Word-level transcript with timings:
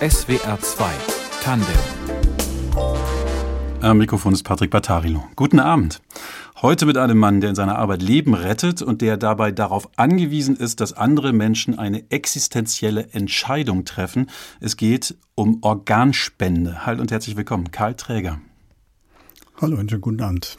SWR 0.00 0.58
2 0.60 0.84
Tandem. 1.42 1.68
Am 3.80 3.98
Mikrofon 3.98 4.32
ist 4.32 4.42
Patrick 4.42 4.70
Battarilo. 4.70 5.24
Guten 5.36 5.60
Abend. 5.60 6.00
Heute 6.60 6.86
mit 6.86 6.96
einem 6.96 7.18
Mann, 7.18 7.40
der 7.40 7.50
in 7.50 7.56
seiner 7.56 7.78
Arbeit 7.78 8.02
Leben 8.02 8.34
rettet 8.34 8.82
und 8.82 9.00
der 9.00 9.16
dabei 9.16 9.50
darauf 9.52 9.88
angewiesen 9.96 10.56
ist, 10.56 10.80
dass 10.80 10.92
andere 10.92 11.32
Menschen 11.32 11.78
eine 11.78 12.10
existenzielle 12.10 13.08
Entscheidung 13.12 13.84
treffen. 13.84 14.30
Es 14.60 14.76
geht 14.76 15.16
um 15.34 15.58
Organspende. 15.62 16.86
Halt 16.86 17.00
und 17.00 17.10
herzlich 17.10 17.36
willkommen, 17.36 17.70
Karl 17.70 17.94
Träger. 17.94 18.40
Hallo, 19.62 19.76
einen 19.76 19.88
schönen 19.88 20.00
guten 20.00 20.22
Abend. 20.22 20.56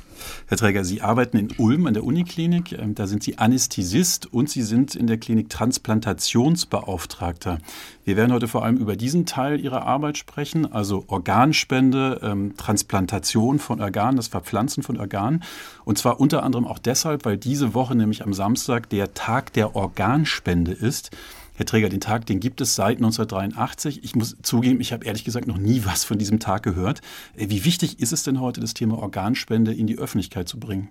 Herr 0.47 0.55
Träger, 0.55 0.85
Sie 0.85 1.01
arbeiten 1.01 1.35
in 1.35 1.51
Ulm 1.57 1.87
an 1.87 1.93
der 1.93 2.05
Uniklinik. 2.05 2.71
Ähm, 2.71 2.95
da 2.95 3.05
sind 3.05 3.21
Sie 3.21 3.37
Anästhesist 3.37 4.31
und 4.31 4.49
Sie 4.49 4.61
sind 4.61 4.95
in 4.95 5.07
der 5.07 5.17
Klinik 5.17 5.49
Transplantationsbeauftragter. 5.49 7.57
Wir 8.05 8.15
werden 8.15 8.31
heute 8.31 8.47
vor 8.47 8.63
allem 8.63 8.77
über 8.77 8.95
diesen 8.95 9.25
Teil 9.25 9.59
Ihrer 9.59 9.85
Arbeit 9.85 10.17
sprechen, 10.17 10.71
also 10.71 11.03
Organspende, 11.07 12.21
ähm, 12.23 12.55
Transplantation 12.55 13.59
von 13.59 13.81
Organen, 13.81 14.15
das 14.15 14.29
Verpflanzen 14.29 14.83
von 14.83 14.97
Organen. 14.97 15.43
Und 15.83 15.97
zwar 15.97 16.21
unter 16.21 16.43
anderem 16.43 16.65
auch 16.65 16.79
deshalb, 16.79 17.25
weil 17.25 17.35
diese 17.35 17.73
Woche 17.73 17.95
nämlich 17.95 18.23
am 18.23 18.33
Samstag 18.33 18.89
der 18.89 19.13
Tag 19.13 19.51
der 19.51 19.75
Organspende 19.75 20.71
ist. 20.71 21.11
Herr 21.55 21.67
Träger, 21.67 21.89
den 21.89 22.01
Tag, 22.01 22.25
den 22.25 22.39
gibt 22.39 22.61
es 22.61 22.75
seit 22.75 22.97
1983. 22.97 24.03
Ich 24.03 24.15
muss 24.15 24.35
zugeben, 24.41 24.81
ich 24.81 24.91
habe 24.91 25.05
ehrlich 25.05 25.23
gesagt 25.23 25.47
noch 25.47 25.57
nie 25.57 25.83
was 25.85 26.03
von 26.03 26.17
diesem 26.17 26.39
Tag 26.39 26.63
gehört. 26.63 27.01
Äh, 27.35 27.49
wie 27.49 27.63
wichtig 27.63 27.99
ist 27.99 28.11
es 28.11 28.23
denn 28.23 28.39
heute, 28.39 28.59
das 28.59 28.73
Thema 28.73 28.97
Organspende 28.97 29.73
in 29.73 29.85
die 29.85 29.97
Öffentlichkeit 29.97 30.47
zu 30.47 30.59
bringen? 30.59 30.89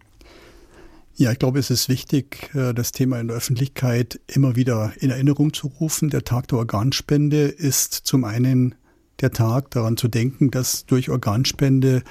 Ja, 1.14 1.32
ich 1.32 1.38
glaube, 1.38 1.58
es 1.58 1.70
ist 1.70 1.88
wichtig, 1.88 2.50
äh, 2.54 2.72
das 2.72 2.92
Thema 2.92 3.18
in 3.20 3.28
der 3.28 3.36
Öffentlichkeit 3.36 4.20
immer 4.28 4.54
wieder 4.54 4.92
in 5.00 5.10
Erinnerung 5.10 5.52
zu 5.52 5.66
rufen. 5.66 6.10
Der 6.10 6.24
Tag 6.24 6.48
der 6.48 6.58
Organspende 6.58 7.42
ist 7.42 7.92
zum 7.92 8.24
einen 8.24 8.76
der 9.20 9.32
Tag, 9.32 9.70
daran 9.72 9.96
zu 9.96 10.08
denken, 10.08 10.50
dass 10.50 10.86
durch 10.86 11.10
Organspende 11.10 12.02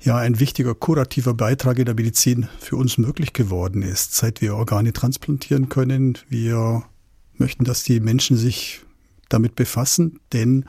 ja 0.00 0.16
ein 0.16 0.38
wichtiger 0.38 0.74
kurativer 0.74 1.34
Beitrag 1.34 1.78
in 1.78 1.86
der 1.86 1.94
Medizin 1.94 2.48
für 2.60 2.76
uns 2.76 2.98
möglich 2.98 3.32
geworden 3.32 3.82
ist. 3.82 4.14
Seit 4.14 4.40
wir 4.40 4.54
Organe 4.54 4.92
transplantieren 4.92 5.68
können, 5.68 6.18
wir 6.28 6.84
möchten, 7.38 7.64
dass 7.64 7.82
die 7.82 8.00
Menschen 8.00 8.36
sich 8.36 8.82
damit 9.28 9.56
befassen, 9.56 10.20
denn 10.32 10.64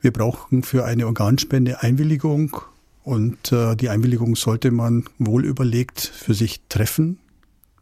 wir 0.00 0.12
brauchen 0.12 0.62
für 0.62 0.84
eine 0.84 1.06
Organspende 1.06 1.82
Einwilligung 1.82 2.56
und 3.02 3.52
äh, 3.52 3.76
die 3.76 3.88
Einwilligung 3.88 4.36
sollte 4.36 4.70
man 4.70 5.04
wohl 5.18 5.44
überlegt 5.44 6.00
für 6.00 6.34
sich 6.34 6.60
treffen 6.68 7.18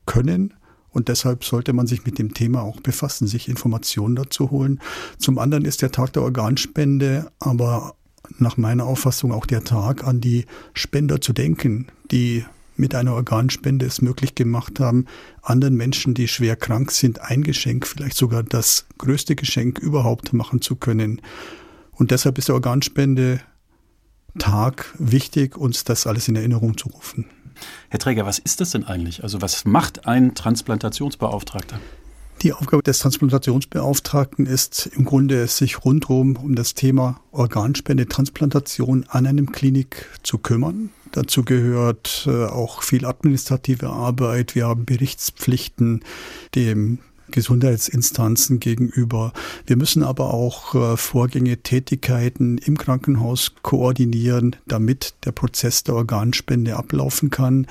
können. 0.06 0.54
Und 0.90 1.08
deshalb 1.08 1.44
sollte 1.44 1.72
man 1.72 1.86
sich 1.86 2.04
mit 2.04 2.18
dem 2.18 2.34
Thema 2.34 2.62
auch 2.62 2.80
befassen, 2.80 3.26
sich 3.26 3.48
Informationen 3.48 4.14
dazu 4.14 4.50
holen. 4.50 4.80
Zum 5.18 5.38
anderen 5.38 5.64
ist 5.64 5.82
der 5.82 5.90
Tag 5.90 6.12
der 6.12 6.22
Organspende 6.22 7.32
aber 7.40 7.96
nach 8.38 8.56
meiner 8.56 8.84
Auffassung 8.84 9.32
auch 9.32 9.46
der 9.46 9.64
Tag, 9.64 10.04
an 10.04 10.20
die 10.20 10.46
Spender 10.72 11.20
zu 11.20 11.32
denken, 11.32 11.88
die 12.10 12.44
mit 12.76 12.94
einer 12.94 13.14
Organspende 13.14 13.86
es 13.86 14.02
möglich 14.02 14.34
gemacht 14.34 14.80
haben, 14.80 15.06
anderen 15.42 15.74
Menschen, 15.74 16.14
die 16.14 16.28
schwer 16.28 16.56
krank 16.56 16.90
sind, 16.90 17.20
ein 17.20 17.42
Geschenk, 17.42 17.86
vielleicht 17.86 18.16
sogar 18.16 18.42
das 18.42 18.86
größte 18.98 19.36
Geschenk 19.36 19.78
überhaupt 19.78 20.32
machen 20.32 20.60
zu 20.60 20.76
können. 20.76 21.20
Und 21.92 22.10
deshalb 22.10 22.38
ist 22.38 22.48
der 22.48 22.56
Organspende 22.56 23.40
Tag 24.38 24.92
wichtig, 24.98 25.56
uns 25.56 25.84
das 25.84 26.06
alles 26.06 26.26
in 26.26 26.36
Erinnerung 26.36 26.76
zu 26.76 26.88
rufen. 26.88 27.26
Herr 27.88 28.00
Träger, 28.00 28.26
was 28.26 28.40
ist 28.40 28.60
das 28.60 28.72
denn 28.72 28.84
eigentlich? 28.84 29.22
Also 29.22 29.40
was 29.40 29.64
macht 29.64 30.06
ein 30.06 30.34
Transplantationsbeauftragter? 30.34 31.78
Die 32.42 32.52
Aufgabe 32.52 32.82
des 32.82 32.98
Transplantationsbeauftragten 32.98 34.46
ist 34.46 34.86
im 34.86 35.04
Grunde, 35.04 35.46
sich 35.46 35.84
rundherum 35.84 36.36
um 36.36 36.56
das 36.56 36.74
Thema 36.74 37.20
Organspende, 37.30 38.06
Transplantation 38.06 39.06
an 39.08 39.26
einem 39.26 39.52
Klinik 39.52 40.10
zu 40.22 40.38
kümmern. 40.38 40.90
Dazu 41.14 41.44
gehört 41.44 42.24
äh, 42.26 42.46
auch 42.46 42.82
viel 42.82 43.06
administrative 43.06 43.88
Arbeit. 43.88 44.56
Wir 44.56 44.66
haben 44.66 44.84
Berichtspflichten 44.84 46.00
dem 46.56 46.98
Gesundheitsinstanzen 47.30 48.58
gegenüber. 48.58 49.32
Wir 49.64 49.76
müssen 49.76 50.02
aber 50.02 50.34
auch 50.34 50.74
äh, 50.74 50.96
Vorgänge, 50.96 51.58
Tätigkeiten 51.58 52.58
im 52.58 52.76
Krankenhaus 52.76 53.54
koordinieren, 53.62 54.56
damit 54.66 55.14
der 55.24 55.30
Prozess 55.30 55.84
der 55.84 55.94
Organspende 55.94 56.74
ablaufen 56.74 57.30
kann. 57.30 57.68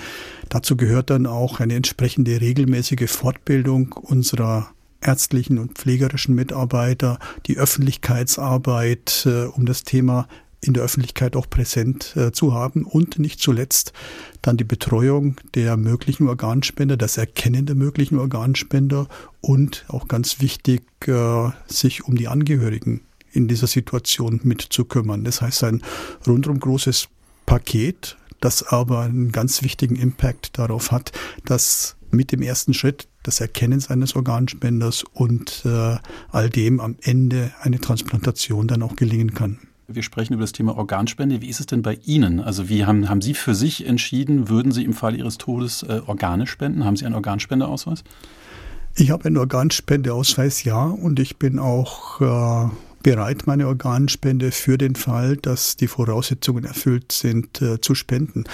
Dazu 0.48 0.78
gehört 0.78 1.10
dann 1.10 1.26
auch 1.26 1.60
eine 1.60 1.76
entsprechende 1.76 2.40
regelmäßige 2.40 3.12
Fortbildung 3.12 3.92
unserer 3.92 4.72
ärztlichen 5.02 5.60
und 5.60 5.74
pflegerischen 5.74 6.34
Mitarbeiter, 6.34 7.20
die 7.46 7.58
Öffentlichkeitsarbeit, 7.58 9.26
äh, 9.26 9.48
um 9.48 9.66
das 9.66 9.84
Thema 9.84 10.30
in 10.64 10.74
der 10.74 10.84
Öffentlichkeit 10.84 11.36
auch 11.36 11.50
präsent 11.50 12.16
äh, 12.16 12.32
zu 12.32 12.54
haben 12.54 12.86
und 12.86 13.20
nicht 13.20 13.40
zuletzt 13.42 13.94
dann 14.42 14.58
die 14.58 14.64
Betreuung 14.64 15.36
der 15.56 15.78
möglichen 15.78 16.28
Organspender, 16.28 16.98
das 16.98 17.18
Erkennen 17.18 17.66
der 17.66 17.76
möglichen 17.76 18.18
Organspender 18.18 19.08
und 19.42 19.86
auch 19.90 20.08
ganz 20.08 20.40
wichtig, 20.40 20.84
äh, 21.06 21.50
sich 21.68 22.06
um 22.06 22.16
die 22.16 22.28
Angehörigen 22.28 23.02
in 23.32 23.48
dieser 23.48 23.68
Situation 23.68 24.40
mitzukümmern. 24.44 25.24
Das 25.24 25.42
heißt, 25.42 25.64
ein 25.66 25.82
rundum 26.26 26.60
großes 26.60 27.10
Paket, 27.46 28.18
das 28.40 28.64
aber 28.64 29.02
einen 29.02 29.32
ganz 29.32 29.64
wichtigen 29.64 29.96
Impact 29.96 30.58
darauf 30.58 30.92
hat, 30.92 31.12
dass 31.46 31.98
mit 32.12 32.32
dem 32.32 32.42
ersten 32.42 32.74
Schritt 32.74 33.08
das 33.24 33.42
Erkennen 33.42 33.80
seines 33.80 34.16
Organspenders 34.16 35.04
und 35.14 35.64
äh, 35.66 35.98
all 36.30 36.50
dem 36.50 36.80
am 36.80 36.96
Ende 37.02 37.52
eine 37.62 37.80
Transplantation 37.80 38.68
dann 38.68 38.84
auch 38.84 38.96
gelingen 38.96 39.34
kann. 39.34 39.60
Wir 39.96 40.04
sprechen 40.04 40.34
über 40.34 40.42
das 40.44 40.52
Thema 40.52 40.78
Organspende. 40.78 41.42
Wie 41.42 41.50
ist 41.50 41.60
es 41.60 41.66
denn 41.66 41.82
bei 41.82 42.00
Ihnen? 42.06 42.40
Also 42.40 42.70
wie 42.70 42.86
haben, 42.86 43.10
haben 43.10 43.22
Sie 43.22 43.34
für 43.34 43.56
sich 43.56 43.86
entschieden, 43.86 44.50
würden 44.50 44.72
Sie 44.72 44.84
im 44.84 44.94
Fall 44.94 45.16
Ihres 45.16 45.38
Todes 45.38 45.84
äh, 45.84 46.02
Organe 46.06 46.48
spenden? 46.48 46.86
Haben 46.86 46.96
Sie 46.96 47.06
einen 47.06 47.16
Organspendeausweis? 47.16 48.04
Ich 48.96 49.10
habe 49.10 49.26
einen 49.26 49.38
Organspendeausweis, 49.38 50.64
ja, 50.64 50.86
und 50.86 51.20
ich 51.20 51.38
bin 51.38 51.58
auch 51.58 52.22
äh, 52.22 52.70
bereit, 53.02 53.48
meine 53.48 53.68
Organspende 53.68 54.52
für 54.52 54.78
den 54.78 54.96
Fall, 54.96 55.38
dass 55.38 55.76
die 55.76 55.88
Voraussetzungen 55.88 56.64
erfüllt 56.64 57.12
sind, 57.12 57.62
äh, 57.62 57.82
zu 57.82 57.96
spenden. 57.96 58.46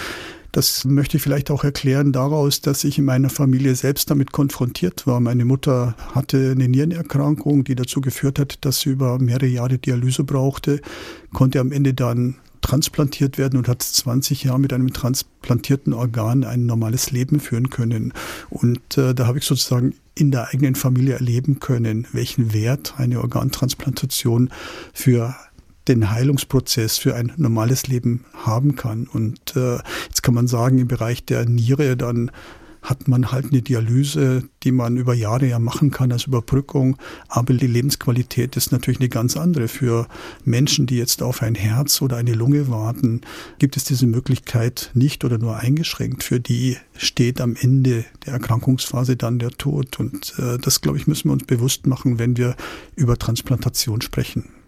Das 0.52 0.84
möchte 0.84 1.16
ich 1.16 1.22
vielleicht 1.22 1.50
auch 1.50 1.62
erklären 1.62 2.12
daraus, 2.12 2.60
dass 2.60 2.84
ich 2.84 2.98
in 2.98 3.04
meiner 3.04 3.30
Familie 3.30 3.74
selbst 3.74 4.10
damit 4.10 4.32
konfrontiert 4.32 5.06
war. 5.06 5.20
Meine 5.20 5.44
Mutter 5.44 5.94
hatte 6.12 6.52
eine 6.52 6.68
Nierenerkrankung, 6.68 7.64
die 7.64 7.76
dazu 7.76 8.00
geführt 8.00 8.38
hat, 8.38 8.64
dass 8.64 8.80
sie 8.80 8.90
über 8.90 9.18
mehrere 9.18 9.46
Jahre 9.46 9.78
Dialyse 9.78 10.24
brauchte, 10.24 10.80
konnte 11.32 11.60
am 11.60 11.70
Ende 11.70 11.94
dann 11.94 12.36
transplantiert 12.62 13.38
werden 13.38 13.58
und 13.58 13.68
hat 13.68 13.82
20 13.82 14.44
Jahre 14.44 14.60
mit 14.60 14.72
einem 14.72 14.92
transplantierten 14.92 15.92
Organ 15.92 16.44
ein 16.44 16.66
normales 16.66 17.10
Leben 17.10 17.40
führen 17.40 17.70
können. 17.70 18.12
Und 18.50 18.98
äh, 18.98 19.14
da 19.14 19.26
habe 19.26 19.38
ich 19.38 19.44
sozusagen 19.44 19.94
in 20.14 20.30
der 20.30 20.48
eigenen 20.48 20.74
Familie 20.74 21.14
erleben 21.14 21.60
können, 21.60 22.06
welchen 22.12 22.52
Wert 22.52 22.94
eine 22.98 23.20
Organtransplantation 23.20 24.50
für 24.92 25.34
den 25.88 26.10
Heilungsprozess 26.10 26.98
für 26.98 27.14
ein 27.14 27.32
normales 27.36 27.86
Leben 27.86 28.24
haben 28.34 28.76
kann. 28.76 29.06
Und 29.06 29.56
äh, 29.56 29.78
jetzt 30.08 30.22
kann 30.22 30.34
man 30.34 30.46
sagen, 30.46 30.78
im 30.78 30.88
Bereich 30.88 31.24
der 31.24 31.46
Niere 31.46 31.96
dann 31.96 32.30
hat 32.82 33.08
man 33.08 33.30
halt 33.30 33.46
eine 33.46 33.62
Dialyse, 33.62 34.44
die 34.62 34.72
man 34.72 34.96
über 34.96 35.14
Jahre 35.14 35.46
ja 35.46 35.58
machen 35.58 35.90
kann 35.90 36.12
als 36.12 36.24
Überbrückung. 36.24 36.96
Aber 37.28 37.52
die 37.52 37.66
Lebensqualität 37.66 38.56
ist 38.56 38.72
natürlich 38.72 39.00
eine 39.00 39.08
ganz 39.08 39.36
andere. 39.36 39.68
Für 39.68 40.06
Menschen, 40.44 40.86
die 40.86 40.96
jetzt 40.96 41.22
auf 41.22 41.42
ein 41.42 41.54
Herz 41.54 42.00
oder 42.00 42.16
eine 42.16 42.32
Lunge 42.32 42.68
warten, 42.70 43.20
gibt 43.58 43.76
es 43.76 43.84
diese 43.84 44.06
Möglichkeit 44.06 44.90
nicht 44.94 45.24
oder 45.24 45.38
nur 45.38 45.56
eingeschränkt. 45.56 46.22
Für 46.24 46.40
die 46.40 46.78
steht 46.96 47.40
am 47.40 47.54
Ende 47.56 48.04
der 48.24 48.34
Erkrankungsphase 48.34 49.16
dann 49.16 49.38
der 49.38 49.50
Tod. 49.50 50.00
Und 50.00 50.34
äh, 50.38 50.58
das, 50.58 50.80
glaube 50.80 50.98
ich, 50.98 51.06
müssen 51.06 51.28
wir 51.28 51.32
uns 51.32 51.44
bewusst 51.44 51.86
machen, 51.86 52.18
wenn 52.18 52.36
wir 52.36 52.56
über 52.96 53.18
Transplantation 53.18 54.00
sprechen. 54.00 54.59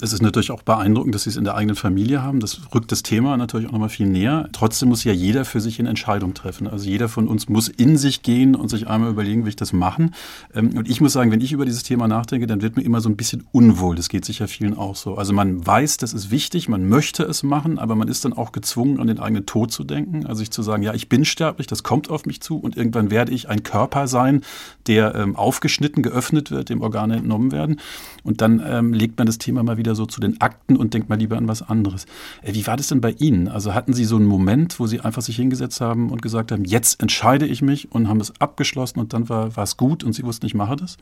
Es 0.00 0.12
ist 0.12 0.22
natürlich 0.22 0.50
auch 0.50 0.62
beeindruckend, 0.62 1.14
dass 1.14 1.24
Sie 1.24 1.30
es 1.30 1.36
in 1.36 1.44
der 1.44 1.54
eigenen 1.54 1.76
Familie 1.76 2.22
haben. 2.22 2.40
Das 2.40 2.60
rückt 2.74 2.92
das 2.92 3.02
Thema 3.02 3.36
natürlich 3.36 3.68
auch 3.68 3.72
nochmal 3.72 3.88
viel 3.88 4.06
näher. 4.06 4.48
Trotzdem 4.52 4.88
muss 4.88 5.04
ja 5.04 5.12
jeder 5.12 5.44
für 5.44 5.60
sich 5.60 5.78
eine 5.78 5.88
Entscheidung 5.88 6.34
treffen. 6.34 6.66
Also 6.66 6.88
jeder 6.88 7.08
von 7.08 7.28
uns 7.28 7.48
muss 7.48 7.68
in 7.68 7.96
sich 7.96 8.22
gehen 8.22 8.54
und 8.54 8.68
sich 8.68 8.86
einmal 8.86 9.10
überlegen, 9.10 9.42
will 9.42 9.48
ich 9.48 9.56
das 9.56 9.72
machen. 9.72 10.14
Ähm, 10.54 10.76
und 10.76 10.88
ich 10.88 11.00
muss 11.00 11.12
sagen, 11.12 11.30
wenn 11.30 11.40
ich 11.40 11.52
über 11.52 11.64
dieses 11.64 11.82
Thema 11.82 12.08
nachdenke, 12.08 12.46
dann 12.46 12.62
wird 12.62 12.76
mir 12.76 12.82
immer 12.82 13.00
so 13.00 13.08
ein 13.08 13.16
bisschen 13.16 13.44
unwohl. 13.52 13.96
Das 13.96 14.08
geht 14.08 14.24
sicher 14.24 14.48
vielen 14.48 14.76
auch 14.76 14.96
so. 14.96 15.16
Also 15.16 15.32
man 15.32 15.66
weiß, 15.66 15.96
das 15.96 16.12
ist 16.12 16.30
wichtig, 16.30 16.68
man 16.68 16.88
möchte 16.88 17.24
es 17.24 17.42
machen, 17.42 17.78
aber 17.78 17.94
man 17.94 18.08
ist 18.08 18.24
dann 18.24 18.32
auch 18.32 18.52
gezwungen, 18.52 19.00
an 19.00 19.06
den 19.06 19.18
eigenen 19.18 19.46
Tod 19.46 19.72
zu 19.72 19.84
denken. 19.84 20.26
Also 20.26 20.40
sich 20.40 20.50
zu 20.50 20.62
sagen, 20.62 20.82
ja, 20.82 20.94
ich 20.94 21.08
bin 21.08 21.24
sterblich, 21.24 21.66
das 21.66 21.82
kommt 21.82 22.10
auf 22.10 22.26
mich 22.26 22.40
zu 22.40 22.58
und 22.58 22.76
irgendwann 22.76 23.10
werde 23.10 23.32
ich 23.32 23.48
ein 23.48 23.62
Körper 23.62 24.06
sein, 24.06 24.42
der 24.86 25.14
ähm, 25.14 25.36
aufgeschnitten, 25.36 26.02
geöffnet 26.02 26.50
wird, 26.50 26.68
dem 26.68 26.80
Organe 26.80 27.16
entnommen 27.16 27.52
werden. 27.52 27.80
Und 28.22 28.40
dann 28.40 28.62
ähm, 28.66 28.92
legt 28.92 29.18
man 29.18 29.26
das 29.26 29.38
Thema 29.38 29.62
mal 29.62 29.73
wieder 29.76 29.94
so 29.94 30.06
zu 30.06 30.20
den 30.20 30.40
Akten 30.40 30.76
und 30.76 30.94
denkt 30.94 31.08
mal 31.08 31.18
lieber 31.18 31.36
an 31.36 31.48
was 31.48 31.62
anderes. 31.62 32.06
Äh, 32.42 32.54
wie 32.54 32.66
war 32.66 32.76
das 32.76 32.88
denn 32.88 33.00
bei 33.00 33.12
Ihnen? 33.12 33.48
Also 33.48 33.74
hatten 33.74 33.92
Sie 33.92 34.04
so 34.04 34.16
einen 34.16 34.26
Moment, 34.26 34.78
wo 34.80 34.86
Sie 34.86 35.00
einfach 35.00 35.22
sich 35.22 35.36
hingesetzt 35.36 35.80
haben 35.80 36.10
und 36.10 36.22
gesagt 36.22 36.52
haben, 36.52 36.64
jetzt 36.64 37.00
entscheide 37.00 37.46
ich 37.46 37.62
mich 37.62 37.92
und 37.92 38.08
haben 38.08 38.20
es 38.20 38.32
abgeschlossen 38.40 39.00
und 39.00 39.12
dann 39.12 39.28
war, 39.28 39.56
war 39.56 39.64
es 39.64 39.76
gut 39.76 40.04
und 40.04 40.12
Sie 40.12 40.24
wussten, 40.24 40.46
ich 40.46 40.54
mache 40.54 40.76
das? 40.76 40.96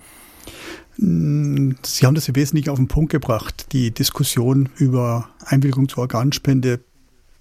Sie 0.96 1.04
haben 1.04 2.14
das 2.14 2.28
im 2.28 2.36
Wesentlichen 2.36 2.70
auf 2.70 2.78
den 2.78 2.88
Punkt 2.88 3.12
gebracht. 3.12 3.66
Die 3.72 3.92
Diskussion 3.92 4.68
über 4.76 5.28
Einwilligung 5.44 5.88
zur 5.88 6.00
Organspende 6.00 6.80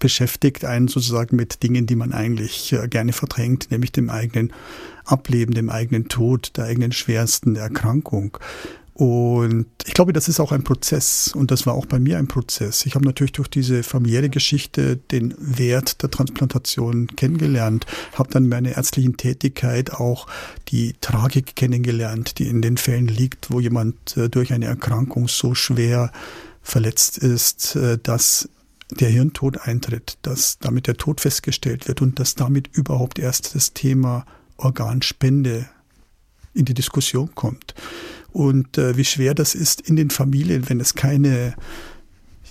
beschäftigt 0.02 0.64
einen 0.64 0.88
sozusagen 0.88 1.36
mit 1.36 1.62
Dingen, 1.62 1.86
die 1.86 1.94
man 1.94 2.12
eigentlich 2.12 2.72
äh, 2.72 2.88
gerne 2.88 3.12
verdrängt, 3.12 3.70
nämlich 3.70 3.92
dem 3.92 4.10
eigenen 4.10 4.52
Ableben, 5.04 5.54
dem 5.54 5.70
eigenen 5.70 6.08
Tod, 6.08 6.56
der 6.56 6.64
eigenen 6.64 6.90
schwersten 6.90 7.54
Erkrankung. 7.54 8.36
Und 9.02 9.66
ich 9.84 9.94
glaube, 9.94 10.12
das 10.12 10.28
ist 10.28 10.38
auch 10.38 10.52
ein 10.52 10.62
Prozess 10.62 11.32
und 11.34 11.50
das 11.50 11.66
war 11.66 11.74
auch 11.74 11.86
bei 11.86 11.98
mir 11.98 12.18
ein 12.18 12.28
Prozess. 12.28 12.86
Ich 12.86 12.94
habe 12.94 13.04
natürlich 13.04 13.32
durch 13.32 13.48
diese 13.48 13.82
familiäre 13.82 14.30
Geschichte 14.30 14.96
den 14.96 15.34
Wert 15.38 16.04
der 16.04 16.10
Transplantation 16.12 17.08
kennengelernt, 17.08 17.84
habe 18.14 18.30
dann 18.30 18.48
meine 18.48 18.76
ärztlichen 18.76 19.16
Tätigkeit 19.16 19.92
auch 19.92 20.28
die 20.68 20.94
Tragik 21.00 21.56
kennengelernt, 21.56 22.38
die 22.38 22.46
in 22.46 22.62
den 22.62 22.76
Fällen 22.76 23.08
liegt, 23.08 23.50
wo 23.50 23.58
jemand 23.58 24.16
äh, 24.16 24.28
durch 24.28 24.52
eine 24.52 24.66
Erkrankung 24.66 25.26
so 25.26 25.52
schwer 25.56 26.12
verletzt 26.62 27.18
ist, 27.18 27.74
äh, 27.74 27.98
dass 28.00 28.48
der 28.88 29.08
Hirntod 29.08 29.62
eintritt, 29.62 30.16
dass 30.22 30.60
damit 30.60 30.86
der 30.86 30.96
Tod 30.96 31.20
festgestellt 31.20 31.88
wird 31.88 32.02
und 32.02 32.20
dass 32.20 32.36
damit 32.36 32.68
überhaupt 32.76 33.18
erst 33.18 33.56
das 33.56 33.72
Thema 33.72 34.26
Organspende 34.58 35.68
in 36.54 36.66
die 36.66 36.74
Diskussion 36.74 37.34
kommt 37.34 37.74
und 38.32 38.78
äh, 38.78 38.96
wie 38.96 39.04
schwer 39.04 39.34
das 39.34 39.54
ist 39.54 39.80
in 39.80 39.96
den 39.96 40.10
Familien, 40.10 40.68
wenn 40.68 40.80
es 40.80 40.94
keine 40.94 41.54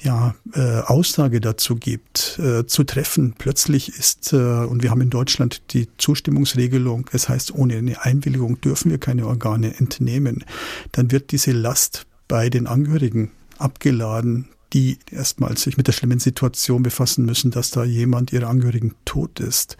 ja, 0.03 0.33
äh, 0.53 0.79
Aussage 0.79 1.41
dazu 1.41 1.75
gibt, 1.75 2.39
äh, 2.39 2.65
zu 2.65 2.83
treffen. 2.83 3.35
Plötzlich 3.37 3.89
ist, 3.97 4.33
äh, 4.33 4.35
und 4.35 4.81
wir 4.81 4.89
haben 4.89 5.01
in 5.01 5.09
Deutschland 5.09 5.61
die 5.73 5.87
Zustimmungsregelung, 5.97 7.09
es 7.11 7.29
heißt, 7.29 7.53
ohne 7.53 7.77
eine 7.77 8.01
Einwilligung 8.01 8.59
dürfen 8.61 8.89
wir 8.89 8.97
keine 8.97 9.27
Organe 9.27 9.77
entnehmen, 9.77 10.43
dann 10.91 11.11
wird 11.11 11.31
diese 11.31 11.51
Last 11.51 12.07
bei 12.27 12.49
den 12.49 12.65
Angehörigen 12.65 13.31
abgeladen, 13.59 14.47
die 14.73 14.97
erstmal 15.11 15.57
sich 15.57 15.77
mit 15.77 15.87
der 15.87 15.91
schlimmen 15.91 16.19
Situation 16.19 16.81
befassen 16.81 17.25
müssen, 17.25 17.51
dass 17.51 17.71
da 17.71 17.83
jemand 17.83 18.33
ihrer 18.33 18.47
Angehörigen 18.49 18.95
tot 19.05 19.39
ist. 19.39 19.77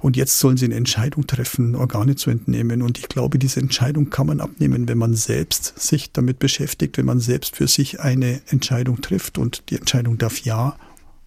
Und 0.00 0.16
jetzt 0.16 0.38
sollen 0.38 0.56
sie 0.56 0.66
eine 0.66 0.74
Entscheidung 0.74 1.26
treffen, 1.26 1.74
Organe 1.74 2.16
zu 2.16 2.30
entnehmen. 2.30 2.82
Und 2.82 2.98
ich 2.98 3.08
glaube, 3.08 3.38
diese 3.38 3.60
Entscheidung 3.60 4.10
kann 4.10 4.26
man 4.26 4.40
abnehmen, 4.40 4.88
wenn 4.88 4.98
man 4.98 5.14
selbst 5.14 5.78
sich 5.80 6.12
damit 6.12 6.38
beschäftigt, 6.38 6.98
wenn 6.98 7.06
man 7.06 7.20
selbst 7.20 7.56
für 7.56 7.68
sich 7.68 8.00
eine 8.00 8.40
Entscheidung 8.48 9.00
trifft. 9.00 9.38
Und 9.38 9.70
die 9.70 9.76
Entscheidung 9.76 10.18
darf 10.18 10.40
ja 10.40 10.76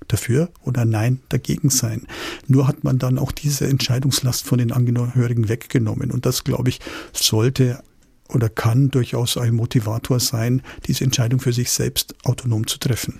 dafür 0.07 0.49
oder 0.63 0.85
nein 0.85 1.19
dagegen 1.29 1.69
sein. 1.69 2.07
Nur 2.47 2.67
hat 2.67 2.83
man 2.83 2.99
dann 2.99 3.17
auch 3.17 3.31
diese 3.31 3.67
Entscheidungslast 3.67 4.45
von 4.45 4.57
den 4.57 4.71
Angehörigen 4.71 5.49
weggenommen. 5.49 6.11
Und 6.11 6.25
das, 6.25 6.43
glaube 6.43 6.69
ich, 6.69 6.79
sollte 7.13 7.81
oder 8.27 8.49
kann 8.49 8.91
durchaus 8.91 9.37
ein 9.37 9.55
Motivator 9.55 10.19
sein, 10.19 10.61
diese 10.85 11.03
Entscheidung 11.03 11.39
für 11.39 11.53
sich 11.53 11.71
selbst 11.71 12.13
autonom 12.23 12.67
zu 12.67 12.77
treffen. 12.77 13.19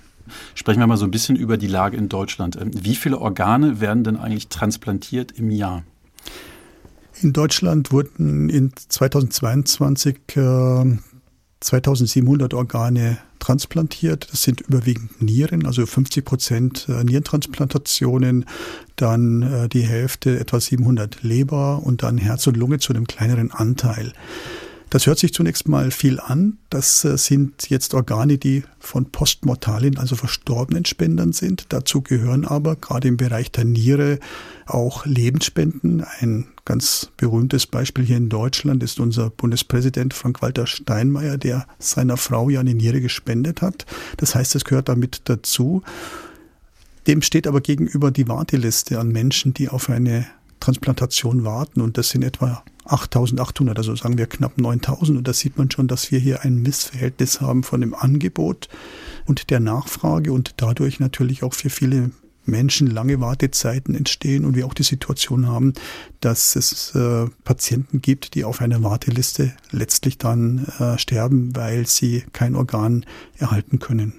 Sprechen 0.54 0.80
wir 0.80 0.86
mal 0.86 0.96
so 0.96 1.04
ein 1.04 1.10
bisschen 1.10 1.36
über 1.36 1.56
die 1.56 1.66
Lage 1.66 1.96
in 1.96 2.08
Deutschland. 2.08 2.56
Ähm, 2.56 2.70
wie 2.74 2.94
viele 2.94 3.18
Organe 3.18 3.80
werden 3.80 4.04
denn 4.04 4.16
eigentlich 4.16 4.48
transplantiert 4.48 5.32
im 5.32 5.50
Jahr? 5.50 5.82
In 7.22 7.32
Deutschland 7.32 7.92
wurden 7.92 8.48
in 8.48 8.72
2022 8.74 10.16
äh, 10.36 10.84
2700 11.60 12.54
Organe 12.54 13.18
transplantiert. 13.38 14.28
Das 14.32 14.42
sind 14.42 14.62
überwiegend 14.62 15.20
Nieren, 15.20 15.66
also 15.66 15.84
50 15.84 16.24
Prozent 16.24 16.86
äh, 16.88 17.04
Nierentransplantationen, 17.04 18.46
dann 18.96 19.42
äh, 19.42 19.68
die 19.68 19.82
Hälfte, 19.82 20.38
etwa 20.38 20.60
700 20.60 21.22
Leber 21.22 21.82
und 21.82 22.02
dann 22.02 22.16
Herz 22.18 22.46
und 22.46 22.56
Lunge 22.56 22.78
zu 22.78 22.92
einem 22.92 23.06
kleineren 23.06 23.50
Anteil. 23.50 24.12
Das 24.90 25.06
hört 25.06 25.20
sich 25.20 25.32
zunächst 25.32 25.68
mal 25.68 25.92
viel 25.92 26.18
an. 26.18 26.58
Das 26.68 27.04
äh, 27.04 27.16
sind 27.16 27.70
jetzt 27.70 27.94
Organe, 27.94 28.38
die 28.38 28.64
von 28.80 29.06
postmortalen, 29.12 29.98
also 29.98 30.16
verstorbenen 30.16 30.84
Spendern 30.84 31.32
sind. 31.32 31.66
Dazu 31.68 32.02
gehören 32.02 32.44
aber 32.44 32.74
gerade 32.74 33.06
im 33.06 33.16
Bereich 33.16 33.52
der 33.52 33.64
Niere 33.64 34.18
auch 34.66 35.06
Lebensspenden. 35.06 36.04
Ein 36.18 36.48
ganz 36.64 37.12
berühmtes 37.16 37.68
Beispiel 37.68 38.04
hier 38.04 38.16
in 38.16 38.28
Deutschland 38.28 38.82
ist 38.82 38.98
unser 38.98 39.30
Bundespräsident 39.30 40.12
Frank-Walter 40.12 40.66
Steinmeier, 40.66 41.38
der 41.38 41.68
seiner 41.78 42.16
Frau 42.16 42.50
ja 42.50 42.58
eine 42.58 42.74
Niere 42.74 43.00
gespendet 43.00 43.62
hat. 43.62 43.86
Das 44.16 44.34
heißt, 44.34 44.56
es 44.56 44.64
gehört 44.64 44.88
damit 44.88 45.22
dazu. 45.26 45.82
Dem 47.06 47.22
steht 47.22 47.46
aber 47.46 47.60
gegenüber 47.60 48.10
die 48.10 48.26
Warteliste 48.26 48.98
an 48.98 49.12
Menschen, 49.12 49.54
die 49.54 49.68
auf 49.68 49.88
eine 49.88 50.26
Transplantation 50.58 51.44
warten. 51.44 51.80
Und 51.80 51.96
das 51.96 52.10
sind 52.10 52.24
etwa 52.24 52.64
8800, 52.84 53.76
also 53.76 53.94
sagen 53.94 54.18
wir 54.18 54.26
knapp 54.26 54.58
9000. 54.58 55.18
Und 55.18 55.28
da 55.28 55.32
sieht 55.32 55.58
man 55.58 55.70
schon, 55.70 55.88
dass 55.88 56.10
wir 56.10 56.18
hier 56.18 56.42
ein 56.42 56.56
Missverhältnis 56.56 57.40
haben 57.40 57.62
von 57.62 57.80
dem 57.80 57.94
Angebot 57.94 58.68
und 59.26 59.50
der 59.50 59.60
Nachfrage 59.60 60.32
und 60.32 60.54
dadurch 60.56 61.00
natürlich 61.00 61.42
auch 61.42 61.54
für 61.54 61.70
viele 61.70 62.10
Menschen 62.46 62.86
lange 62.88 63.20
Wartezeiten 63.20 63.94
entstehen 63.94 64.44
und 64.44 64.56
wir 64.56 64.66
auch 64.66 64.74
die 64.74 64.82
Situation 64.82 65.46
haben, 65.46 65.74
dass 66.20 66.56
es 66.56 66.94
äh, 66.94 67.26
Patienten 67.44 68.00
gibt, 68.00 68.34
die 68.34 68.44
auf 68.44 68.60
einer 68.60 68.82
Warteliste 68.82 69.52
letztlich 69.70 70.18
dann 70.18 70.66
äh, 70.78 70.98
sterben, 70.98 71.54
weil 71.54 71.86
sie 71.86 72.24
kein 72.32 72.56
Organ 72.56 73.04
erhalten 73.38 73.78
können. 73.78 74.14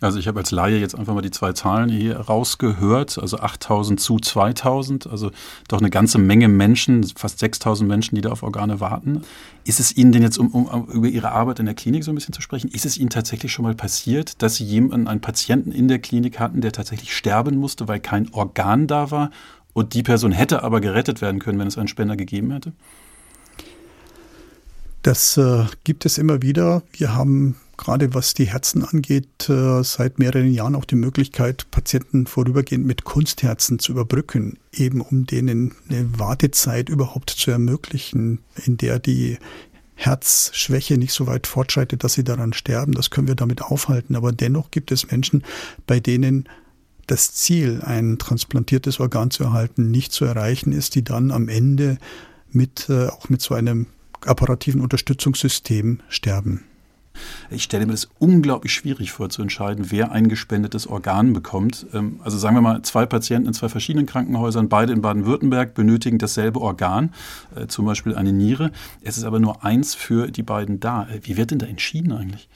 Also 0.00 0.20
ich 0.20 0.28
habe 0.28 0.38
als 0.38 0.52
Laie 0.52 0.78
jetzt 0.78 0.94
einfach 0.94 1.12
mal 1.12 1.22
die 1.22 1.32
zwei 1.32 1.52
Zahlen 1.52 1.88
hier 1.88 2.16
rausgehört, 2.16 3.18
also 3.18 3.38
8000 3.38 3.98
zu 3.98 4.18
2000, 4.18 5.08
also 5.08 5.32
doch 5.66 5.80
eine 5.80 5.90
ganze 5.90 6.18
Menge 6.18 6.46
Menschen, 6.46 7.02
fast 7.16 7.40
6000 7.40 7.88
Menschen, 7.88 8.14
die 8.14 8.20
da 8.20 8.30
auf 8.30 8.44
Organe 8.44 8.78
warten. 8.78 9.22
Ist 9.64 9.80
es 9.80 9.96
Ihnen 9.96 10.12
denn 10.12 10.22
jetzt, 10.22 10.38
um, 10.38 10.54
um 10.54 10.86
über 10.86 11.08
Ihre 11.08 11.32
Arbeit 11.32 11.58
in 11.58 11.66
der 11.66 11.74
Klinik 11.74 12.04
so 12.04 12.12
ein 12.12 12.14
bisschen 12.14 12.32
zu 12.32 12.40
sprechen, 12.42 12.70
ist 12.70 12.86
es 12.86 12.96
Ihnen 12.96 13.10
tatsächlich 13.10 13.52
schon 13.52 13.64
mal 13.64 13.74
passiert, 13.74 14.40
dass 14.40 14.54
Sie 14.54 14.64
jemanden, 14.64 15.08
einen 15.08 15.20
Patienten 15.20 15.72
in 15.72 15.88
der 15.88 15.98
Klinik 15.98 16.38
hatten, 16.38 16.60
der 16.60 16.70
tatsächlich 16.70 17.16
sterben 17.16 17.56
musste, 17.56 17.88
weil 17.88 17.98
kein 17.98 18.32
Organ 18.32 18.86
da 18.86 19.10
war 19.10 19.30
und 19.72 19.94
die 19.94 20.04
Person 20.04 20.30
hätte 20.30 20.62
aber 20.62 20.80
gerettet 20.80 21.20
werden 21.20 21.40
können, 21.40 21.58
wenn 21.58 21.68
es 21.68 21.76
einen 21.76 21.88
Spender 21.88 22.16
gegeben 22.16 22.52
hätte? 22.52 22.72
Das 25.02 25.36
äh, 25.36 25.64
gibt 25.82 26.06
es 26.06 26.18
immer 26.18 26.42
wieder. 26.42 26.82
Wir 26.92 27.14
haben 27.14 27.56
gerade 27.78 28.12
was 28.12 28.34
die 28.34 28.48
Herzen 28.48 28.84
angeht, 28.84 29.48
äh, 29.48 29.82
seit 29.82 30.18
mehreren 30.18 30.52
Jahren 30.52 30.74
auch 30.74 30.84
die 30.84 30.96
Möglichkeit, 30.96 31.70
Patienten 31.70 32.26
vorübergehend 32.26 32.84
mit 32.84 33.04
Kunstherzen 33.04 33.78
zu 33.78 33.92
überbrücken, 33.92 34.58
eben 34.72 35.00
um 35.00 35.24
denen 35.24 35.74
eine 35.88 36.18
Wartezeit 36.18 36.90
überhaupt 36.90 37.30
zu 37.30 37.50
ermöglichen, 37.50 38.40
in 38.66 38.76
der 38.76 38.98
die 38.98 39.38
Herzschwäche 39.94 40.98
nicht 40.98 41.12
so 41.12 41.26
weit 41.26 41.46
fortschreitet, 41.46 42.04
dass 42.04 42.12
sie 42.12 42.24
daran 42.24 42.52
sterben. 42.52 42.92
Das 42.92 43.10
können 43.10 43.26
wir 43.26 43.34
damit 43.34 43.62
aufhalten. 43.62 44.14
Aber 44.14 44.30
dennoch 44.32 44.70
gibt 44.70 44.92
es 44.92 45.10
Menschen, 45.10 45.42
bei 45.86 45.98
denen 45.98 46.48
das 47.06 47.32
Ziel, 47.34 47.80
ein 47.82 48.18
transplantiertes 48.18 49.00
Organ 49.00 49.30
zu 49.30 49.42
erhalten, 49.44 49.90
nicht 49.90 50.12
zu 50.12 50.24
erreichen 50.24 50.72
ist, 50.72 50.94
die 50.94 51.02
dann 51.02 51.30
am 51.30 51.48
Ende 51.48 51.98
mit, 52.52 52.88
äh, 52.88 53.08
auch 53.08 53.28
mit 53.28 53.40
so 53.40 53.54
einem 53.54 53.86
apparativen 54.24 54.80
Unterstützungssystem 54.80 56.00
sterben. 56.08 56.64
Ich 57.50 57.62
stelle 57.62 57.86
mir 57.86 57.92
das 57.92 58.08
unglaublich 58.18 58.72
schwierig 58.72 59.12
vor 59.12 59.28
zu 59.30 59.42
entscheiden, 59.42 59.90
wer 59.90 60.12
ein 60.12 60.28
gespendetes 60.28 60.86
Organ 60.86 61.32
bekommt. 61.32 61.86
Ähm, 61.92 62.20
also 62.22 62.38
sagen 62.38 62.56
wir 62.56 62.60
mal, 62.60 62.82
zwei 62.82 63.06
Patienten 63.06 63.48
in 63.48 63.54
zwei 63.54 63.68
verschiedenen 63.68 64.06
Krankenhäusern, 64.06 64.68
beide 64.68 64.92
in 64.92 65.00
Baden-Württemberg, 65.00 65.74
benötigen 65.74 66.18
dasselbe 66.18 66.60
Organ, 66.60 67.12
äh, 67.54 67.66
zum 67.66 67.86
Beispiel 67.86 68.14
eine 68.14 68.32
Niere. 68.32 68.70
Es 69.02 69.18
ist 69.18 69.24
aber 69.24 69.40
nur 69.40 69.64
eins 69.64 69.94
für 69.94 70.30
die 70.30 70.42
beiden 70.42 70.80
da. 70.80 71.08
Äh, 71.08 71.20
wie 71.22 71.36
wird 71.36 71.50
denn 71.50 71.58
da 71.58 71.66
entschieden 71.66 72.12
eigentlich? 72.12 72.48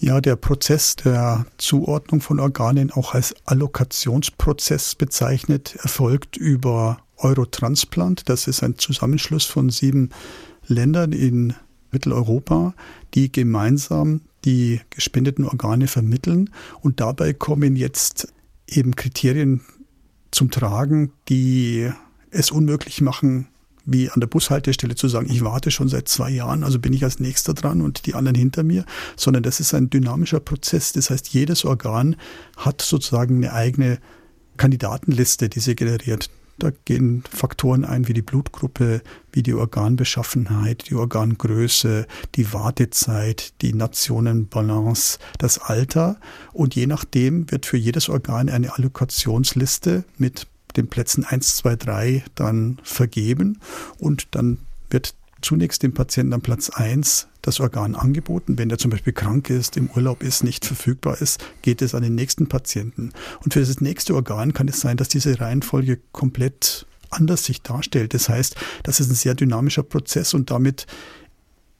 Ja, 0.00 0.20
der 0.20 0.36
Prozess 0.36 0.94
der 0.94 1.44
Zuordnung 1.56 2.20
von 2.20 2.38
Organen, 2.38 2.92
auch 2.92 3.14
als 3.14 3.34
Allokationsprozess 3.46 4.94
bezeichnet, 4.94 5.74
erfolgt 5.82 6.36
über 6.36 6.98
Eurotransplant. 7.16 8.28
Das 8.28 8.46
ist 8.46 8.62
ein 8.62 8.78
Zusammenschluss 8.78 9.44
von 9.44 9.70
sieben 9.70 10.10
Ländern 10.68 11.12
in 11.12 11.54
Mitteleuropa, 11.90 12.74
die 13.14 13.30
gemeinsam 13.32 14.20
die 14.44 14.80
gespendeten 14.90 15.44
Organe 15.44 15.88
vermitteln. 15.88 16.50
Und 16.80 17.00
dabei 17.00 17.32
kommen 17.32 17.76
jetzt 17.76 18.32
eben 18.66 18.96
Kriterien 18.96 19.62
zum 20.30 20.50
Tragen, 20.50 21.12
die 21.28 21.90
es 22.30 22.50
unmöglich 22.50 23.00
machen, 23.00 23.48
wie 23.90 24.10
an 24.10 24.20
der 24.20 24.26
Bushaltestelle 24.26 24.94
zu 24.94 25.08
sagen, 25.08 25.30
ich 25.30 25.42
warte 25.42 25.70
schon 25.70 25.88
seit 25.88 26.08
zwei 26.08 26.28
Jahren, 26.28 26.62
also 26.62 26.78
bin 26.78 26.92
ich 26.92 27.04
als 27.04 27.20
nächster 27.20 27.54
dran 27.54 27.80
und 27.80 28.04
die 28.04 28.14
anderen 28.14 28.36
hinter 28.36 28.62
mir, 28.62 28.84
sondern 29.16 29.42
das 29.42 29.60
ist 29.60 29.72
ein 29.72 29.88
dynamischer 29.88 30.40
Prozess. 30.40 30.92
Das 30.92 31.08
heißt, 31.08 31.28
jedes 31.28 31.64
Organ 31.64 32.16
hat 32.58 32.82
sozusagen 32.82 33.36
eine 33.36 33.54
eigene 33.54 33.98
Kandidatenliste, 34.58 35.48
die 35.48 35.60
sie 35.60 35.74
generiert. 35.74 36.28
Da 36.58 36.72
gehen 36.84 37.22
Faktoren 37.30 37.84
ein 37.84 38.08
wie 38.08 38.14
die 38.14 38.22
Blutgruppe, 38.22 39.02
wie 39.32 39.42
die 39.42 39.54
Organbeschaffenheit, 39.54 40.90
die 40.90 40.94
Organgröße, 40.96 42.06
die 42.34 42.52
Wartezeit, 42.52 43.52
die 43.62 43.74
Nationenbalance, 43.74 45.18
das 45.38 45.58
Alter. 45.58 46.16
Und 46.52 46.74
je 46.74 46.86
nachdem 46.86 47.50
wird 47.50 47.66
für 47.66 47.76
jedes 47.76 48.08
Organ 48.08 48.48
eine 48.48 48.74
Allokationsliste 48.74 50.04
mit 50.16 50.48
den 50.76 50.88
Plätzen 50.88 51.24
1, 51.24 51.56
2, 51.56 51.76
3 51.76 52.24
dann 52.34 52.80
vergeben. 52.82 53.60
Und 53.98 54.28
dann 54.32 54.58
wird 54.90 55.14
zunächst 55.40 55.82
dem 55.82 55.94
Patienten 55.94 56.32
an 56.32 56.40
Platz 56.40 56.70
1 56.70 57.28
das 57.42 57.60
Organ 57.60 57.94
angeboten. 57.94 58.58
Wenn 58.58 58.70
er 58.70 58.78
zum 58.78 58.90
Beispiel 58.90 59.12
krank 59.12 59.50
ist, 59.50 59.76
im 59.76 59.90
Urlaub 59.90 60.22
ist, 60.22 60.44
nicht 60.44 60.64
verfügbar 60.64 61.20
ist, 61.20 61.42
geht 61.62 61.82
es 61.82 61.94
an 61.94 62.02
den 62.02 62.14
nächsten 62.14 62.48
Patienten. 62.48 63.12
Und 63.44 63.54
für 63.54 63.60
das 63.60 63.80
nächste 63.80 64.14
Organ 64.14 64.52
kann 64.52 64.68
es 64.68 64.80
sein, 64.80 64.96
dass 64.96 65.08
diese 65.08 65.40
Reihenfolge 65.40 65.98
komplett 66.12 66.86
anders 67.10 67.44
sich 67.44 67.62
darstellt. 67.62 68.14
Das 68.14 68.28
heißt, 68.28 68.56
das 68.82 69.00
ist 69.00 69.10
ein 69.10 69.14
sehr 69.14 69.34
dynamischer 69.34 69.82
Prozess 69.82 70.34
und 70.34 70.50
damit 70.50 70.86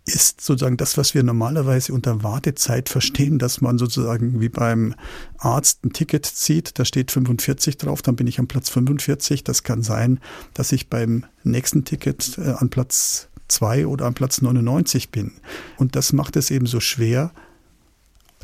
ist 0.08 0.40
sozusagen 0.40 0.76
das, 0.76 0.96
was 0.96 1.14
wir 1.14 1.22
normalerweise 1.22 1.92
unter 1.92 2.22
Wartezeit 2.22 2.88
verstehen, 2.88 3.38
dass 3.38 3.60
man 3.60 3.78
sozusagen 3.78 4.40
wie 4.40 4.48
beim 4.48 4.94
Arzt 5.36 5.84
ein 5.84 5.92
Ticket 5.92 6.26
zieht, 6.26 6.78
da 6.78 6.84
steht 6.84 7.10
45 7.10 7.76
drauf, 7.76 8.02
dann 8.02 8.16
bin 8.16 8.26
ich 8.26 8.38
am 8.38 8.48
Platz 8.48 8.70
45. 8.70 9.44
Das 9.44 9.62
kann 9.62 9.82
sein, 9.82 10.20
dass 10.54 10.72
ich 10.72 10.88
beim 10.88 11.24
nächsten 11.44 11.84
Ticket 11.84 12.38
äh, 12.38 12.54
an 12.56 12.70
Platz 12.70 13.27
2 13.48 13.86
oder 13.86 14.06
am 14.06 14.14
Platz 14.14 14.40
99 14.40 15.10
bin. 15.10 15.32
Und 15.76 15.96
das 15.96 16.12
macht 16.12 16.36
es 16.36 16.50
eben 16.50 16.66
so 16.66 16.80
schwer, 16.80 17.32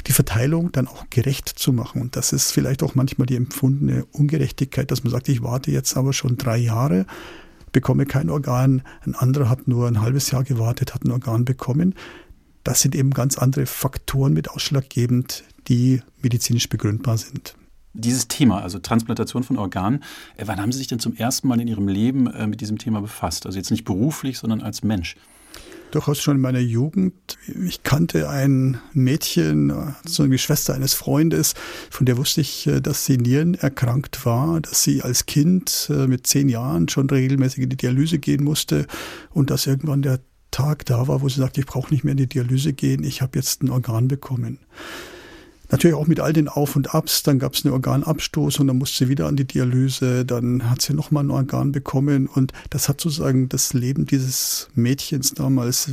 die 0.06 0.12
Verteilung 0.12 0.72
dann 0.72 0.88
auch 0.88 1.08
gerecht 1.10 1.48
zu 1.48 1.72
machen. 1.72 2.02
Und 2.02 2.16
das 2.16 2.32
ist 2.32 2.52
vielleicht 2.52 2.82
auch 2.82 2.94
manchmal 2.94 3.26
die 3.26 3.36
empfundene 3.36 4.04
Ungerechtigkeit, 4.12 4.90
dass 4.90 5.04
man 5.04 5.10
sagt, 5.10 5.28
ich 5.28 5.42
warte 5.42 5.70
jetzt 5.70 5.96
aber 5.96 6.12
schon 6.12 6.36
drei 6.36 6.58
Jahre, 6.58 7.06
bekomme 7.72 8.06
kein 8.06 8.30
Organ, 8.30 8.82
ein 9.02 9.14
anderer 9.14 9.48
hat 9.48 9.66
nur 9.66 9.86
ein 9.86 10.00
halbes 10.00 10.30
Jahr 10.30 10.44
gewartet, 10.44 10.94
hat 10.94 11.04
ein 11.04 11.10
Organ 11.10 11.44
bekommen. 11.44 11.94
Das 12.64 12.80
sind 12.80 12.94
eben 12.94 13.10
ganz 13.10 13.38
andere 13.38 13.66
Faktoren 13.66 14.32
mit 14.32 14.50
ausschlaggebend, 14.50 15.44
die 15.68 16.02
medizinisch 16.22 16.68
begründbar 16.68 17.18
sind. 17.18 17.54
Dieses 17.94 18.26
Thema, 18.26 18.60
also 18.60 18.80
Transplantation 18.80 19.44
von 19.44 19.56
Organen, 19.56 20.02
äh, 20.36 20.44
wann 20.46 20.60
haben 20.60 20.72
Sie 20.72 20.78
sich 20.78 20.88
denn 20.88 20.98
zum 20.98 21.14
ersten 21.14 21.48
Mal 21.48 21.60
in 21.60 21.68
Ihrem 21.68 21.88
Leben 21.88 22.26
äh, 22.26 22.46
mit 22.46 22.60
diesem 22.60 22.78
Thema 22.78 23.00
befasst? 23.00 23.46
Also 23.46 23.56
jetzt 23.56 23.70
nicht 23.70 23.84
beruflich, 23.84 24.38
sondern 24.38 24.62
als 24.62 24.82
Mensch. 24.82 25.16
Durchaus 25.92 26.20
schon 26.20 26.36
in 26.36 26.42
meiner 26.42 26.58
Jugend. 26.58 27.14
Ich 27.64 27.84
kannte 27.84 28.28
ein 28.28 28.80
Mädchen, 28.94 29.72
so 30.04 30.24
eine 30.24 30.38
Schwester 30.38 30.74
eines 30.74 30.92
Freundes, 30.92 31.54
von 31.88 32.04
der 32.04 32.16
wusste 32.16 32.40
ich, 32.40 32.66
äh, 32.66 32.80
dass 32.80 33.06
sie 33.06 33.16
nierenerkrankt 33.16 34.26
war, 34.26 34.60
dass 34.60 34.82
sie 34.82 35.02
als 35.02 35.26
Kind 35.26 35.88
mit 35.88 36.26
zehn 36.26 36.48
Jahren 36.48 36.88
schon 36.88 37.08
regelmäßig 37.08 37.62
in 37.62 37.70
die 37.70 37.76
Dialyse 37.76 38.18
gehen 38.18 38.42
musste 38.42 38.86
und 39.30 39.50
dass 39.50 39.66
irgendwann 39.66 40.02
der 40.02 40.18
Tag 40.50 40.84
da 40.86 41.08
war, 41.08 41.20
wo 41.20 41.28
sie 41.28 41.40
sagte, 41.40 41.60
ich 41.60 41.66
brauche 41.66 41.92
nicht 41.92 42.04
mehr 42.04 42.12
in 42.12 42.18
die 42.18 42.28
Dialyse 42.28 42.72
gehen, 42.72 43.02
ich 43.02 43.22
habe 43.22 43.38
jetzt 43.38 43.62
ein 43.62 43.70
Organ 43.70 44.06
bekommen. 44.06 44.58
Natürlich 45.74 45.96
auch 45.96 46.06
mit 46.06 46.20
all 46.20 46.32
den 46.32 46.46
Auf 46.46 46.76
und 46.76 46.94
Abs. 46.94 47.24
Dann 47.24 47.40
gab 47.40 47.54
es 47.54 47.64
Organabstoß 47.64 48.60
und 48.60 48.68
dann 48.68 48.78
musste 48.78 48.98
sie 48.98 49.08
wieder 49.10 49.26
an 49.26 49.34
die 49.34 49.44
Dialyse. 49.44 50.24
Dann 50.24 50.70
hat 50.70 50.82
sie 50.82 50.94
nochmal 50.94 51.24
ein 51.24 51.32
Organ 51.32 51.72
bekommen. 51.72 52.28
Und 52.28 52.52
das 52.70 52.88
hat 52.88 53.00
sozusagen 53.00 53.48
das 53.48 53.72
Leben 53.72 54.06
dieses 54.06 54.68
Mädchens 54.76 55.34
damals 55.34 55.90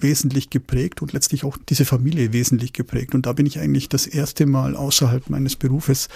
wesentlich 0.00 0.50
geprägt 0.50 1.02
und 1.02 1.12
letztlich 1.12 1.44
auch 1.44 1.56
diese 1.68 1.84
Familie 1.84 2.32
wesentlich 2.32 2.72
geprägt. 2.72 3.14
Und 3.14 3.26
da 3.26 3.32
bin 3.32 3.46
ich 3.46 3.60
eigentlich 3.60 3.88
das 3.88 4.08
erste 4.08 4.44
Mal 4.44 4.74
außerhalb 4.74 5.30
meines 5.30 5.54
Berufes 5.54 6.08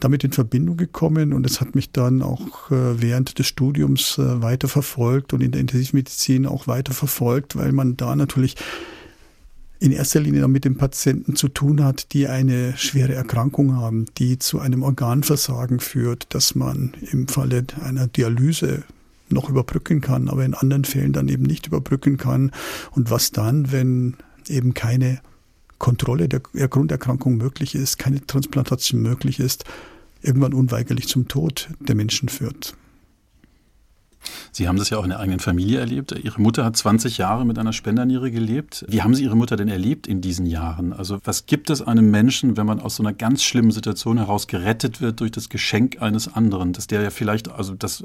damit 0.00 0.24
in 0.24 0.32
Verbindung 0.32 0.78
gekommen 0.78 1.34
und 1.34 1.44
es 1.44 1.60
hat 1.60 1.74
mich 1.74 1.90
dann 1.90 2.22
auch 2.22 2.70
äh, 2.70 3.02
während 3.02 3.38
des 3.40 3.48
Studiums 3.48 4.16
äh, 4.16 4.40
weiter 4.40 4.68
verfolgt 4.68 5.32
und 5.32 5.42
in 5.42 5.50
der 5.50 5.60
Intensivmedizin 5.60 6.46
auch 6.46 6.68
weiter 6.68 6.94
verfolgt, 6.94 7.56
weil 7.56 7.72
man 7.72 7.96
da 7.96 8.14
natürlich 8.14 8.54
in 9.80 9.92
erster 9.92 10.20
Linie 10.20 10.48
mit 10.48 10.64
den 10.64 10.76
Patienten 10.76 11.36
zu 11.36 11.48
tun 11.48 11.84
hat, 11.84 12.12
die 12.12 12.26
eine 12.26 12.76
schwere 12.76 13.14
Erkrankung 13.14 13.76
haben, 13.76 14.06
die 14.18 14.38
zu 14.38 14.58
einem 14.58 14.82
Organversagen 14.82 15.78
führt, 15.80 16.26
dass 16.34 16.54
man 16.54 16.94
im 17.12 17.28
Falle 17.28 17.64
einer 17.82 18.08
Dialyse 18.08 18.82
noch 19.30 19.48
überbrücken 19.48 20.00
kann, 20.00 20.28
aber 20.28 20.44
in 20.44 20.54
anderen 20.54 20.84
Fällen 20.84 21.12
dann 21.12 21.28
eben 21.28 21.44
nicht 21.44 21.66
überbrücken 21.66 22.16
kann. 22.16 22.50
Und 22.92 23.10
was 23.10 23.30
dann, 23.30 23.70
wenn 23.70 24.16
eben 24.48 24.74
keine 24.74 25.20
Kontrolle 25.78 26.28
der 26.28 26.40
Grunderkrankung 26.40 27.36
möglich 27.36 27.74
ist, 27.74 27.98
keine 27.98 28.26
Transplantation 28.26 29.00
möglich 29.00 29.38
ist, 29.38 29.64
irgendwann 30.22 30.54
unweigerlich 30.54 31.06
zum 31.06 31.28
Tod 31.28 31.68
der 31.78 31.94
Menschen 31.94 32.28
führt. 32.28 32.74
Sie 34.52 34.68
haben 34.68 34.76
das 34.76 34.90
ja 34.90 34.98
auch 34.98 35.04
in 35.04 35.10
der 35.10 35.20
eigenen 35.20 35.40
Familie 35.40 35.78
erlebt. 35.78 36.12
Ihre 36.12 36.40
Mutter 36.40 36.64
hat 36.64 36.76
20 36.76 37.18
Jahre 37.18 37.46
mit 37.46 37.58
einer 37.58 37.72
Spenderniere 37.72 38.30
gelebt. 38.30 38.84
Wie 38.88 39.02
haben 39.02 39.14
Sie 39.14 39.24
Ihre 39.24 39.36
Mutter 39.36 39.56
denn 39.56 39.68
erlebt 39.68 40.06
in 40.06 40.20
diesen 40.20 40.46
Jahren? 40.46 40.92
Also 40.92 41.18
was 41.24 41.46
gibt 41.46 41.70
es 41.70 41.82
einem 41.82 42.10
Menschen, 42.10 42.56
wenn 42.56 42.66
man 42.66 42.80
aus 42.80 42.96
so 42.96 43.02
einer 43.02 43.12
ganz 43.12 43.42
schlimmen 43.42 43.70
Situation 43.70 44.18
heraus 44.18 44.46
gerettet 44.46 45.00
wird 45.00 45.20
durch 45.20 45.30
das 45.30 45.48
Geschenk 45.48 46.02
eines 46.02 46.34
anderen, 46.34 46.72
dass 46.72 46.86
der 46.86 47.02
ja 47.02 47.10
vielleicht, 47.10 47.50
also 47.50 47.74
das 47.74 48.04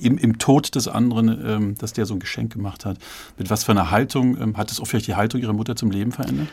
im, 0.00 0.18
im 0.18 0.38
Tod 0.38 0.74
des 0.74 0.88
anderen, 0.88 1.38
ähm, 1.44 1.74
dass 1.78 1.92
der 1.92 2.06
so 2.06 2.14
ein 2.14 2.20
Geschenk 2.20 2.52
gemacht 2.52 2.84
hat. 2.84 2.98
Mit 3.38 3.50
was 3.50 3.64
für 3.64 3.72
einer 3.72 3.90
Haltung, 3.90 4.40
ähm, 4.40 4.56
hat 4.56 4.70
es 4.70 4.80
auch 4.80 4.86
vielleicht 4.86 5.06
die 5.06 5.14
Haltung 5.14 5.40
Ihrer 5.40 5.52
Mutter 5.52 5.76
zum 5.76 5.90
Leben 5.90 6.12
verändert? 6.12 6.48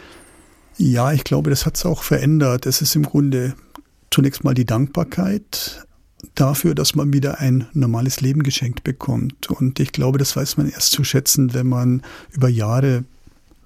Ja, 0.78 1.12
ich 1.12 1.24
glaube, 1.24 1.50
das 1.50 1.66
hat 1.66 1.76
es 1.76 1.86
auch 1.86 2.04
verändert. 2.04 2.66
Es 2.66 2.82
ist 2.82 2.96
im 2.96 3.04
Grunde 3.04 3.56
zunächst 4.12 4.44
mal 4.44 4.54
die 4.54 4.66
Dankbarkeit, 4.66 5.87
dafür, 6.36 6.76
dass 6.76 6.96
man 6.96 7.14
wieder 7.14 7.40
ein 7.40 7.68
normales 7.74 8.22
Leben 8.22 8.44
geschenkt 8.44 8.84
bekommt. 8.84 9.50
Und 9.50 9.80
ich 9.80 9.92
glaube, 9.92 10.18
das 10.18 10.36
weiß 10.36 10.58
man 10.58 10.70
erst 10.70 10.92
zu 10.92 11.04
schätzen, 11.04 11.54
wenn 11.54 11.68
man 11.68 12.02
über 12.32 12.50
Jahre 12.50 13.04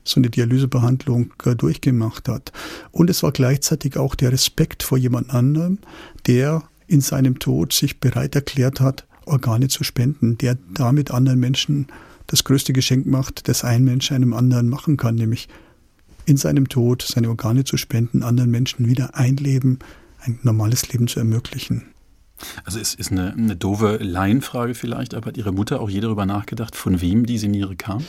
so 0.04 0.20
eine 0.20 0.30
Dialysebehandlung 0.30 1.34
äh, 1.46 1.56
durchgemacht 1.56 2.28
hat. 2.28 2.52
Und 2.92 3.10
es 3.10 3.24
war 3.24 3.32
gleichzeitig 3.32 3.98
auch 3.98 4.16
der 4.16 4.32
Respekt 4.32 4.84
vor 4.84 4.98
jemand 4.98 5.34
anderem, 5.34 5.78
der 6.28 6.64
in 6.88 7.02
seinem 7.02 7.40
Tod 7.40 7.74
sich 7.74 8.00
bereit 8.00 8.36
erklärt 8.36 8.82
hat, 8.82 9.06
Organe 9.26 9.68
zu 9.68 9.84
spenden, 9.84 10.38
der 10.38 10.58
damit 10.74 11.12
anderen 11.12 11.40
Menschen 11.40 11.88
das 12.28 12.44
größte 12.44 12.74
Geschenk 12.74 13.06
macht, 13.06 13.48
das 13.48 13.64
ein 13.64 13.84
Mensch 13.84 14.12
einem 14.12 14.34
anderen 14.34 14.70
machen 14.70 14.98
kann, 14.98 15.16
nämlich 15.16 15.48
in 16.26 16.38
seinem 16.38 16.70
Tod 16.70 17.02
seine 17.02 17.30
Organe 17.30 17.64
zu 17.64 17.78
spenden, 17.78 18.24
anderen 18.24 18.52
Menschen 18.52 18.88
wieder 18.88 19.16
ein 19.16 19.38
Leben, 19.38 19.80
ein 20.22 20.40
normales 20.44 20.92
Leben 20.92 21.08
zu 21.08 21.20
ermöglichen. 21.20 21.91
Also 22.64 22.80
es 22.80 22.94
ist 22.94 23.12
eine, 23.12 23.34
eine 23.34 23.56
doofe 23.56 23.98
Laienfrage 23.98 24.76
vielleicht, 24.76 25.14
aber 25.14 25.28
hat 25.28 25.38
Ihre 25.38 25.52
Mutter 25.52 25.82
auch 25.82 25.90
je 25.90 26.00
darüber 26.00 26.26
nachgedacht, 26.26 26.76
von 26.76 27.02
wem 27.02 27.26
diese 27.26 27.48
Niere 27.48 27.76
kam? 27.76 28.04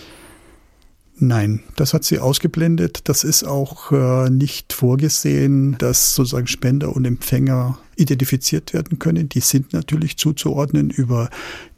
Nein, 1.16 1.62
das 1.76 1.94
hat 1.94 2.04
sie 2.04 2.18
ausgeblendet. 2.18 3.08
Das 3.08 3.22
ist 3.22 3.44
auch 3.44 3.92
äh, 3.92 4.30
nicht 4.30 4.72
vorgesehen, 4.72 5.76
dass 5.78 6.14
sozusagen 6.14 6.46
Spender 6.46 6.96
und 6.96 7.04
Empfänger 7.04 7.78
identifiziert 7.96 8.72
werden 8.72 8.98
können. 8.98 9.28
Die 9.28 9.40
sind 9.40 9.72
natürlich 9.72 10.16
zuzuordnen 10.16 10.90
über 10.90 11.30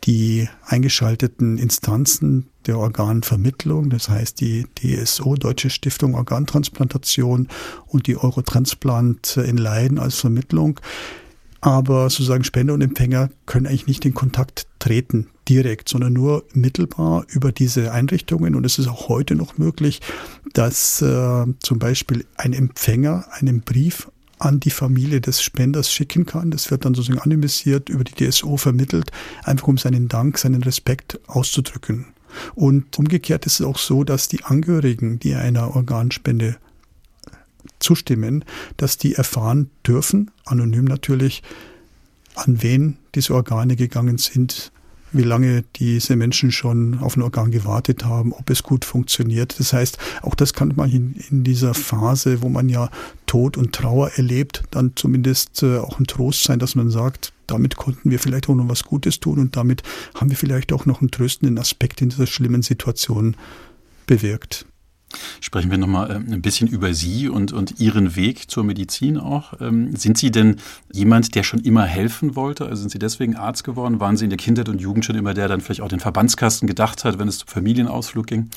die 0.04 0.48
eingeschalteten 0.64 1.58
Instanzen 1.58 2.46
der 2.66 2.78
Organvermittlung, 2.78 3.90
das 3.90 4.08
heißt 4.08 4.40
die 4.40 4.66
DSO, 4.78 5.34
Deutsche 5.34 5.68
Stiftung 5.68 6.14
Organtransplantation 6.14 7.48
und 7.86 8.06
die 8.06 8.16
Eurotransplant 8.16 9.36
in 9.36 9.58
Leiden 9.58 9.98
als 9.98 10.14
Vermittlung. 10.20 10.80
Aber 11.64 12.10
sozusagen 12.10 12.44
Spender 12.44 12.74
und 12.74 12.82
Empfänger 12.82 13.30
können 13.46 13.66
eigentlich 13.66 13.86
nicht 13.86 14.04
in 14.04 14.12
Kontakt 14.12 14.66
treten 14.80 15.28
direkt, 15.48 15.88
sondern 15.88 16.12
nur 16.12 16.44
mittelbar 16.52 17.24
über 17.30 17.52
diese 17.52 17.90
Einrichtungen. 17.90 18.54
Und 18.54 18.66
es 18.66 18.78
ist 18.78 18.86
auch 18.86 19.08
heute 19.08 19.34
noch 19.34 19.56
möglich, 19.56 20.02
dass 20.52 21.00
äh, 21.00 21.46
zum 21.60 21.78
Beispiel 21.78 22.26
ein 22.36 22.52
Empfänger 22.52 23.24
einen 23.30 23.62
Brief 23.62 24.10
an 24.38 24.60
die 24.60 24.68
Familie 24.68 25.22
des 25.22 25.40
Spenders 25.40 25.90
schicken 25.90 26.26
kann. 26.26 26.50
Das 26.50 26.70
wird 26.70 26.84
dann 26.84 26.92
sozusagen 26.92 27.20
anonymisiert 27.20 27.88
über 27.88 28.04
die 28.04 28.12
DSO 28.12 28.58
vermittelt, 28.58 29.10
einfach 29.42 29.68
um 29.68 29.78
seinen 29.78 30.08
Dank, 30.08 30.36
seinen 30.36 30.62
Respekt 30.64 31.18
auszudrücken. 31.28 32.04
Und 32.54 32.98
umgekehrt 32.98 33.46
ist 33.46 33.60
es 33.60 33.66
auch 33.66 33.78
so, 33.78 34.04
dass 34.04 34.28
die 34.28 34.44
Angehörigen, 34.44 35.18
die 35.18 35.34
einer 35.34 35.74
Organspende 35.74 36.56
zustimmen, 37.84 38.44
dass 38.76 38.98
die 38.98 39.14
erfahren 39.14 39.70
dürfen, 39.86 40.30
anonym 40.44 40.84
natürlich, 40.84 41.42
an 42.34 42.62
wen 42.62 42.96
diese 43.14 43.34
Organe 43.34 43.76
gegangen 43.76 44.18
sind, 44.18 44.72
wie 45.14 45.22
lange 45.22 45.62
diese 45.76 46.16
Menschen 46.16 46.50
schon 46.50 46.98
auf 46.98 47.16
ein 47.16 47.22
Organ 47.22 47.52
gewartet 47.52 48.04
haben, 48.04 48.32
ob 48.32 48.50
es 48.50 48.64
gut 48.64 48.84
funktioniert. 48.84 49.58
Das 49.60 49.72
heißt, 49.72 49.96
auch 50.22 50.34
das 50.34 50.52
kann 50.52 50.72
man 50.74 50.90
in, 50.90 51.14
in 51.30 51.44
dieser 51.44 51.72
Phase, 51.72 52.42
wo 52.42 52.48
man 52.48 52.68
ja 52.68 52.90
Tod 53.26 53.56
und 53.56 53.72
Trauer 53.72 54.10
erlebt, 54.16 54.64
dann 54.72 54.92
zumindest 54.96 55.62
äh, 55.62 55.78
auch 55.78 56.00
ein 56.00 56.06
Trost 56.06 56.42
sein, 56.42 56.58
dass 56.58 56.74
man 56.74 56.90
sagt, 56.90 57.32
damit 57.46 57.76
konnten 57.76 58.10
wir 58.10 58.18
vielleicht 58.18 58.48
auch 58.48 58.54
noch 58.54 58.68
was 58.68 58.82
Gutes 58.82 59.20
tun 59.20 59.38
und 59.38 59.56
damit 59.56 59.82
haben 60.14 60.30
wir 60.30 60.36
vielleicht 60.36 60.72
auch 60.72 60.84
noch 60.84 61.00
einen 61.00 61.10
tröstenden 61.10 61.58
Aspekt 61.58 62.02
in 62.02 62.08
dieser 62.08 62.26
schlimmen 62.26 62.62
Situation 62.62 63.36
bewirkt. 64.06 64.66
Sprechen 65.40 65.70
wir 65.70 65.78
nochmal 65.78 66.10
äh, 66.10 66.14
ein 66.14 66.42
bisschen 66.42 66.66
über 66.66 66.94
Sie 66.94 67.28
und, 67.28 67.52
und 67.52 67.80
Ihren 67.80 68.16
Weg 68.16 68.50
zur 68.50 68.64
Medizin 68.64 69.18
auch. 69.18 69.54
Ähm, 69.60 69.94
sind 69.94 70.18
Sie 70.18 70.32
denn 70.32 70.56
jemand, 70.92 71.36
der 71.36 71.44
schon 71.44 71.60
immer 71.60 71.84
helfen 71.84 72.34
wollte? 72.34 72.64
Also 72.66 72.80
sind 72.82 72.90
Sie 72.90 72.98
deswegen 72.98 73.36
Arzt 73.36 73.62
geworden? 73.62 74.00
Waren 74.00 74.16
Sie 74.16 74.24
in 74.24 74.30
der 74.30 74.38
Kindheit 74.38 74.68
und 74.68 74.80
Jugend 74.80 75.04
schon 75.04 75.16
immer 75.16 75.32
der, 75.32 75.44
der 75.44 75.48
dann 75.50 75.60
vielleicht 75.60 75.82
auch 75.82 75.88
den 75.88 76.00
Verbandskasten 76.00 76.66
gedacht 76.66 77.04
hat, 77.04 77.18
wenn 77.18 77.28
es 77.28 77.38
zum 77.38 77.48
Familienausflug 77.48 78.26
ging? 78.26 78.48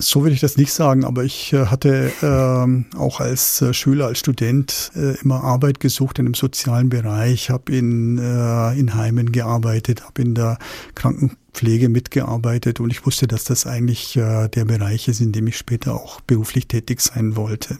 So 0.00 0.24
will 0.24 0.32
ich 0.32 0.38
das 0.38 0.56
nicht 0.56 0.72
sagen, 0.72 1.04
aber 1.04 1.24
ich 1.24 1.52
äh, 1.52 1.66
hatte 1.66 2.12
ähm, 2.22 2.86
auch 2.96 3.18
als 3.18 3.60
äh, 3.62 3.74
Schüler, 3.74 4.06
als 4.06 4.20
Student 4.20 4.92
äh, 4.94 5.20
immer 5.22 5.42
Arbeit 5.42 5.80
gesucht 5.80 6.20
in 6.20 6.26
dem 6.26 6.34
sozialen 6.34 6.88
Bereich, 6.88 7.50
habe 7.50 7.72
in, 7.72 8.16
äh, 8.16 8.78
in 8.78 8.94
Heimen 8.94 9.32
gearbeitet, 9.32 10.04
habe 10.04 10.22
in 10.22 10.36
der 10.36 10.58
Krankenpflege 10.94 11.88
mitgearbeitet 11.88 12.78
und 12.78 12.90
ich 12.90 13.04
wusste, 13.06 13.26
dass 13.26 13.42
das 13.42 13.66
eigentlich 13.66 14.16
äh, 14.16 14.46
der 14.46 14.66
Bereich 14.66 15.08
ist, 15.08 15.20
in 15.20 15.32
dem 15.32 15.48
ich 15.48 15.58
später 15.58 15.94
auch 15.94 16.20
beruflich 16.20 16.68
tätig 16.68 17.00
sein 17.00 17.34
wollte. 17.34 17.78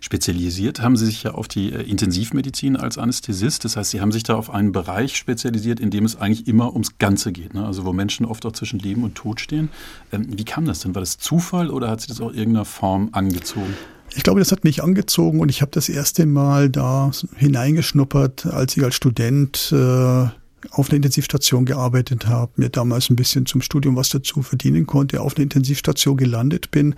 Spezialisiert 0.00 0.80
haben 0.80 0.96
Sie 0.96 1.06
sich 1.06 1.22
ja 1.22 1.32
auf 1.32 1.48
die 1.48 1.72
äh, 1.72 1.82
Intensivmedizin 1.82 2.76
als 2.76 2.98
Anästhesist. 2.98 3.64
Das 3.64 3.76
heißt, 3.76 3.90
Sie 3.90 4.00
haben 4.00 4.12
sich 4.12 4.22
da 4.22 4.34
auf 4.34 4.50
einen 4.50 4.72
Bereich 4.72 5.16
spezialisiert, 5.16 5.80
in 5.80 5.90
dem 5.90 6.04
es 6.04 6.16
eigentlich 6.16 6.46
immer 6.46 6.72
ums 6.72 6.98
Ganze 6.98 7.32
geht. 7.32 7.54
Ne? 7.54 7.64
Also 7.64 7.84
wo 7.84 7.92
Menschen 7.92 8.26
oft 8.26 8.44
auch 8.46 8.52
zwischen 8.52 8.78
Leben 8.78 9.04
und 9.04 9.14
Tod 9.14 9.40
stehen. 9.40 9.70
Ähm, 10.12 10.26
wie 10.30 10.44
kam 10.44 10.64
das 10.64 10.80
denn? 10.80 10.94
War 10.94 11.02
das 11.02 11.18
Zufall 11.18 11.70
oder 11.70 11.88
hat 11.90 12.00
sich 12.00 12.08
das 12.08 12.20
auch 12.20 12.32
irgendeiner 12.32 12.64
Form 12.64 13.10
angezogen? 13.12 13.74
Ich 14.14 14.22
glaube, 14.22 14.40
das 14.40 14.52
hat 14.52 14.64
mich 14.64 14.82
angezogen 14.82 15.40
und 15.40 15.50
ich 15.50 15.60
habe 15.60 15.70
das 15.70 15.88
erste 15.88 16.24
Mal 16.24 16.70
da 16.70 17.10
hineingeschnuppert, 17.36 18.46
als 18.46 18.76
ich 18.76 18.82
als 18.82 18.94
Student 18.94 19.70
äh, 19.72 20.28
auf 20.70 20.88
einer 20.88 20.96
Intensivstation 20.96 21.64
gearbeitet 21.64 22.26
habe, 22.26 22.52
mir 22.56 22.68
damals 22.68 23.10
ein 23.10 23.16
bisschen 23.16 23.46
zum 23.46 23.62
Studium 23.62 23.96
was 23.96 24.08
dazu 24.08 24.42
verdienen 24.42 24.86
konnte, 24.86 25.20
auf 25.20 25.36
einer 25.36 25.44
Intensivstation 25.44 26.16
gelandet 26.16 26.70
bin 26.70 26.94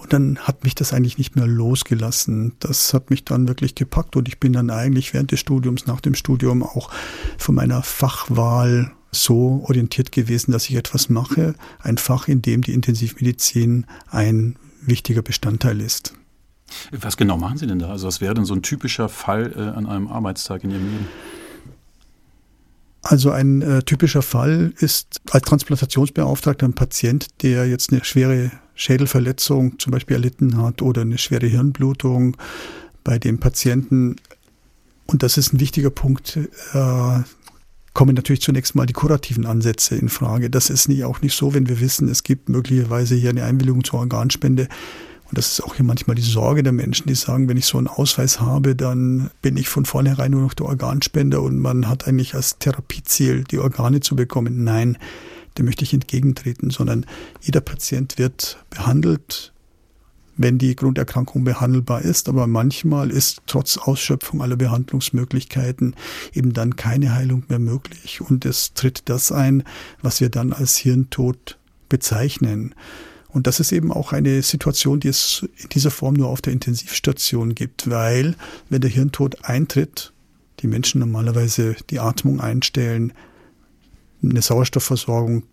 und 0.00 0.12
dann 0.12 0.38
hat 0.38 0.64
mich 0.64 0.74
das 0.74 0.92
eigentlich 0.92 1.18
nicht 1.18 1.36
mehr 1.36 1.46
losgelassen. 1.46 2.52
Das 2.60 2.94
hat 2.94 3.10
mich 3.10 3.24
dann 3.24 3.48
wirklich 3.48 3.74
gepackt 3.74 4.16
und 4.16 4.28
ich 4.28 4.40
bin 4.40 4.52
dann 4.52 4.70
eigentlich 4.70 5.12
während 5.12 5.32
des 5.32 5.40
Studiums, 5.40 5.86
nach 5.86 6.00
dem 6.00 6.14
Studium 6.14 6.62
auch 6.62 6.90
von 7.38 7.54
meiner 7.54 7.82
Fachwahl 7.82 8.92
so 9.12 9.64
orientiert 9.64 10.12
gewesen, 10.12 10.52
dass 10.52 10.68
ich 10.68 10.76
etwas 10.76 11.08
mache, 11.08 11.54
ein 11.80 11.98
Fach, 11.98 12.28
in 12.28 12.42
dem 12.42 12.62
die 12.62 12.72
Intensivmedizin 12.72 13.86
ein 14.08 14.56
wichtiger 14.82 15.22
Bestandteil 15.22 15.80
ist. 15.80 16.14
Was 16.92 17.16
genau 17.16 17.36
machen 17.36 17.58
Sie 17.58 17.66
denn 17.66 17.80
da? 17.80 17.90
Also 17.90 18.06
was 18.06 18.20
wäre 18.20 18.34
denn 18.34 18.44
so 18.44 18.54
ein 18.54 18.62
typischer 18.62 19.08
Fall 19.08 19.52
äh, 19.56 19.76
an 19.76 19.86
einem 19.86 20.08
Arbeitstag 20.08 20.62
in 20.64 20.70
Ihrem 20.70 20.84
Leben? 20.84 21.08
Also 23.02 23.30
ein 23.30 23.62
äh, 23.62 23.82
typischer 23.82 24.22
Fall 24.22 24.72
ist 24.78 25.20
als 25.30 25.42
Transplantationsbeauftragter 25.44 26.66
ein 26.66 26.74
Patient, 26.74 27.26
der 27.42 27.66
jetzt 27.66 27.92
eine 27.92 28.04
schwere 28.04 28.52
Schädelverletzung 28.80 29.78
zum 29.78 29.92
Beispiel 29.92 30.16
erlitten 30.16 30.56
hat 30.56 30.80
oder 30.80 31.02
eine 31.02 31.18
schwere 31.18 31.46
Hirnblutung 31.46 32.36
bei 33.04 33.18
dem 33.18 33.38
Patienten. 33.38 34.16
Und 35.06 35.22
das 35.22 35.36
ist 35.36 35.52
ein 35.52 35.60
wichtiger 35.60 35.90
Punkt. 35.90 36.38
Äh, 36.72 37.20
kommen 37.92 38.14
natürlich 38.14 38.40
zunächst 38.40 38.74
mal 38.74 38.86
die 38.86 38.94
kurativen 38.94 39.44
Ansätze 39.44 39.96
in 39.96 40.08
Frage. 40.08 40.48
Das 40.48 40.70
ist 40.70 40.88
nicht, 40.88 41.04
auch 41.04 41.20
nicht 41.20 41.36
so, 41.36 41.52
wenn 41.52 41.68
wir 41.68 41.80
wissen, 41.80 42.08
es 42.08 42.22
gibt 42.22 42.48
möglicherweise 42.48 43.14
hier 43.16 43.30
eine 43.30 43.44
Einwilligung 43.44 43.84
zur 43.84 44.00
Organspende. 44.00 44.68
Und 45.28 45.38
das 45.38 45.52
ist 45.52 45.60
auch 45.62 45.74
hier 45.74 45.84
manchmal 45.84 46.16
die 46.16 46.22
Sorge 46.22 46.62
der 46.62 46.72
Menschen, 46.72 47.06
die 47.06 47.14
sagen, 47.14 47.48
wenn 47.48 47.56
ich 47.56 47.66
so 47.66 47.78
einen 47.78 47.86
Ausweis 47.86 48.40
habe, 48.40 48.74
dann 48.74 49.30
bin 49.42 49.56
ich 49.58 49.68
von 49.68 49.84
vornherein 49.84 50.30
nur 50.30 50.42
noch 50.42 50.54
der 50.54 50.66
Organspender 50.66 51.42
und 51.42 51.58
man 51.58 51.86
hat 51.86 52.08
eigentlich 52.08 52.34
als 52.34 52.58
Therapieziel, 52.58 53.44
die 53.44 53.58
Organe 53.58 54.00
zu 54.00 54.16
bekommen. 54.16 54.64
Nein, 54.64 54.96
dem 55.58 55.66
möchte 55.66 55.84
ich 55.84 55.92
entgegentreten, 55.92 56.70
sondern 56.70 57.06
jeder 57.40 57.60
Patient 57.60 58.18
wird 58.18 58.64
behandelt, 58.70 59.52
wenn 60.36 60.58
die 60.58 60.74
Grunderkrankung 60.74 61.44
behandelbar 61.44 62.02
ist. 62.02 62.28
Aber 62.28 62.46
manchmal 62.46 63.10
ist 63.10 63.42
trotz 63.46 63.76
Ausschöpfung 63.76 64.40
aller 64.40 64.56
Behandlungsmöglichkeiten 64.56 65.94
eben 66.32 66.52
dann 66.52 66.76
keine 66.76 67.14
Heilung 67.14 67.44
mehr 67.48 67.58
möglich. 67.58 68.20
Und 68.20 68.46
es 68.46 68.72
tritt 68.72 69.02
das 69.06 69.32
ein, 69.32 69.64
was 70.00 70.20
wir 70.20 70.30
dann 70.30 70.52
als 70.52 70.76
Hirntod 70.76 71.58
bezeichnen. 71.88 72.74
Und 73.28 73.46
das 73.46 73.60
ist 73.60 73.72
eben 73.72 73.92
auch 73.92 74.12
eine 74.12 74.42
Situation, 74.42 75.00
die 75.00 75.08
es 75.08 75.46
in 75.58 75.68
dieser 75.68 75.90
Form 75.90 76.14
nur 76.14 76.28
auf 76.28 76.40
der 76.40 76.52
Intensivstation 76.52 77.54
gibt, 77.54 77.90
weil 77.90 78.34
wenn 78.68 78.80
der 78.80 78.90
Hirntod 78.90 79.44
eintritt, 79.44 80.12
die 80.60 80.66
Menschen 80.66 81.00
normalerweise 81.00 81.76
die 81.90 82.00
Atmung 82.00 82.40
einstellen, 82.40 83.12
eine 84.22 84.42
Sauerstoffversorgung 84.42 85.44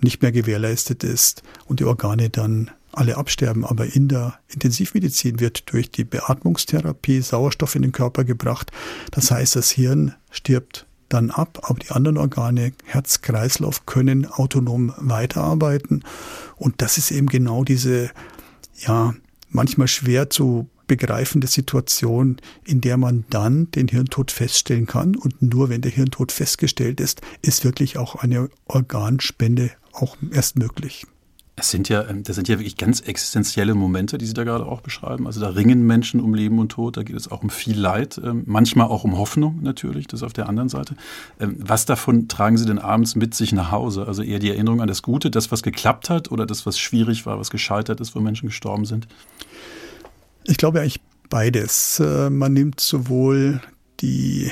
nicht 0.00 0.22
mehr 0.22 0.32
gewährleistet 0.32 1.04
ist 1.04 1.42
und 1.66 1.80
die 1.80 1.84
Organe 1.84 2.28
dann 2.28 2.70
alle 2.92 3.16
absterben. 3.16 3.64
Aber 3.64 3.86
in 3.86 4.08
der 4.08 4.38
Intensivmedizin 4.48 5.40
wird 5.40 5.72
durch 5.72 5.90
die 5.90 6.04
Beatmungstherapie 6.04 7.22
Sauerstoff 7.22 7.74
in 7.74 7.82
den 7.82 7.92
Körper 7.92 8.24
gebracht. 8.24 8.70
Das 9.10 9.30
heißt, 9.30 9.56
das 9.56 9.70
Hirn 9.70 10.14
stirbt 10.30 10.86
dann 11.08 11.30
ab, 11.30 11.60
aber 11.62 11.78
die 11.78 11.90
anderen 11.90 12.16
Organe, 12.16 12.72
Herz, 12.84 13.20
Kreislauf, 13.20 13.86
können 13.86 14.26
autonom 14.26 14.92
weiterarbeiten. 14.96 16.04
Und 16.56 16.80
das 16.80 16.98
ist 16.98 17.10
eben 17.10 17.26
genau 17.26 17.64
diese, 17.64 18.10
ja, 18.78 19.14
manchmal 19.50 19.88
schwer 19.88 20.30
zu 20.30 20.68
begreifende 20.96 21.46
Situation, 21.46 22.36
in 22.66 22.82
der 22.82 22.98
man 22.98 23.24
dann 23.30 23.70
den 23.70 23.88
Hirntod 23.88 24.30
feststellen 24.30 24.86
kann. 24.86 25.16
Und 25.16 25.40
nur 25.40 25.70
wenn 25.70 25.80
der 25.80 25.90
Hirntod 25.90 26.32
festgestellt 26.32 27.00
ist, 27.00 27.22
ist 27.40 27.64
wirklich 27.64 27.96
auch 27.96 28.16
eine 28.16 28.50
Organspende 28.66 29.70
auch 29.94 30.18
erst 30.30 30.58
möglich. 30.58 31.06
Es 31.56 31.70
sind 31.70 31.88
ja, 31.88 32.06
ähm, 32.08 32.24
das 32.24 32.36
sind 32.36 32.48
ja 32.48 32.58
wirklich 32.58 32.76
ganz 32.76 33.00
existenzielle 33.00 33.74
Momente, 33.74 34.18
die 34.18 34.26
Sie 34.26 34.34
da 34.34 34.44
gerade 34.44 34.66
auch 34.66 34.82
beschreiben. 34.82 35.26
Also 35.26 35.40
da 35.40 35.48
ringen 35.48 35.86
Menschen 35.86 36.20
um 36.20 36.34
Leben 36.34 36.58
und 36.58 36.70
Tod, 36.70 36.98
da 36.98 37.02
geht 37.02 37.16
es 37.16 37.30
auch 37.30 37.42
um 37.42 37.48
viel 37.48 37.78
Leid, 37.78 38.20
ähm, 38.22 38.42
manchmal 38.46 38.88
auch 38.88 39.04
um 39.04 39.16
Hoffnung 39.16 39.60
natürlich, 39.62 40.06
das 40.06 40.22
auf 40.22 40.34
der 40.34 40.48
anderen 40.48 40.68
Seite. 40.68 40.94
Ähm, 41.40 41.56
was 41.58 41.86
davon 41.86 42.28
tragen 42.28 42.58
Sie 42.58 42.66
denn 42.66 42.78
abends 42.78 43.16
mit 43.16 43.34
sich 43.34 43.52
nach 43.52 43.70
Hause? 43.70 44.06
Also 44.06 44.22
eher 44.22 44.40
die 44.40 44.50
Erinnerung 44.50 44.82
an 44.82 44.88
das 44.88 45.00
Gute, 45.02 45.30
das, 45.30 45.52
was 45.52 45.62
geklappt 45.62 46.10
hat 46.10 46.30
oder 46.30 46.44
das, 46.44 46.66
was 46.66 46.78
schwierig 46.78 47.24
war, 47.24 47.38
was 47.38 47.50
gescheitert 47.50 48.00
ist, 48.00 48.14
wo 48.14 48.20
Menschen 48.20 48.48
gestorben 48.48 48.84
sind? 48.84 49.06
Ich 50.44 50.56
glaube 50.56 50.80
eigentlich 50.80 51.00
beides. 51.28 52.00
Äh, 52.00 52.30
man 52.30 52.52
nimmt 52.52 52.80
sowohl 52.80 53.60
die 54.00 54.50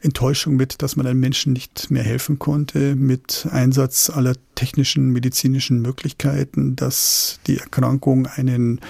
Enttäuschung 0.00 0.56
mit, 0.56 0.82
dass 0.82 0.96
man 0.96 1.06
einem 1.06 1.20
Menschen 1.20 1.54
nicht 1.54 1.90
mehr 1.90 2.02
helfen 2.02 2.38
konnte, 2.38 2.94
mit 2.94 3.48
Einsatz 3.50 4.10
aller 4.10 4.34
technischen, 4.54 5.10
medizinischen 5.10 5.80
Möglichkeiten, 5.80 6.76
dass 6.76 7.40
die 7.46 7.58
Erkrankung 7.58 8.26
einen 8.26 8.80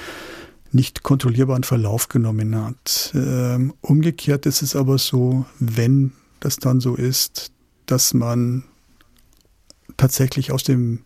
nicht 0.72 1.04
kontrollierbaren 1.04 1.62
Verlauf 1.62 2.08
genommen 2.08 2.56
hat. 2.56 3.12
Ähm, 3.14 3.74
umgekehrt 3.80 4.44
ist 4.44 4.62
es 4.62 4.74
aber 4.74 4.98
so, 4.98 5.46
wenn 5.60 6.12
das 6.40 6.56
dann 6.56 6.80
so 6.80 6.96
ist, 6.96 7.52
dass 7.86 8.12
man 8.12 8.64
tatsächlich 9.96 10.50
aus 10.50 10.64
dem 10.64 11.04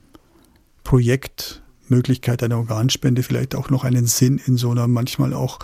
Projekt 0.85 1.63
Möglichkeit 1.91 2.43
einer 2.43 2.59
Organspende 2.59 3.23
vielleicht 3.23 3.55
auch 3.55 3.71
noch 3.71 3.85
einen 3.85 4.07
Sinn 4.07 4.41
in 4.45 4.57
so 4.57 4.71
einer 4.71 4.87
manchmal 4.89 5.35
auch 5.35 5.59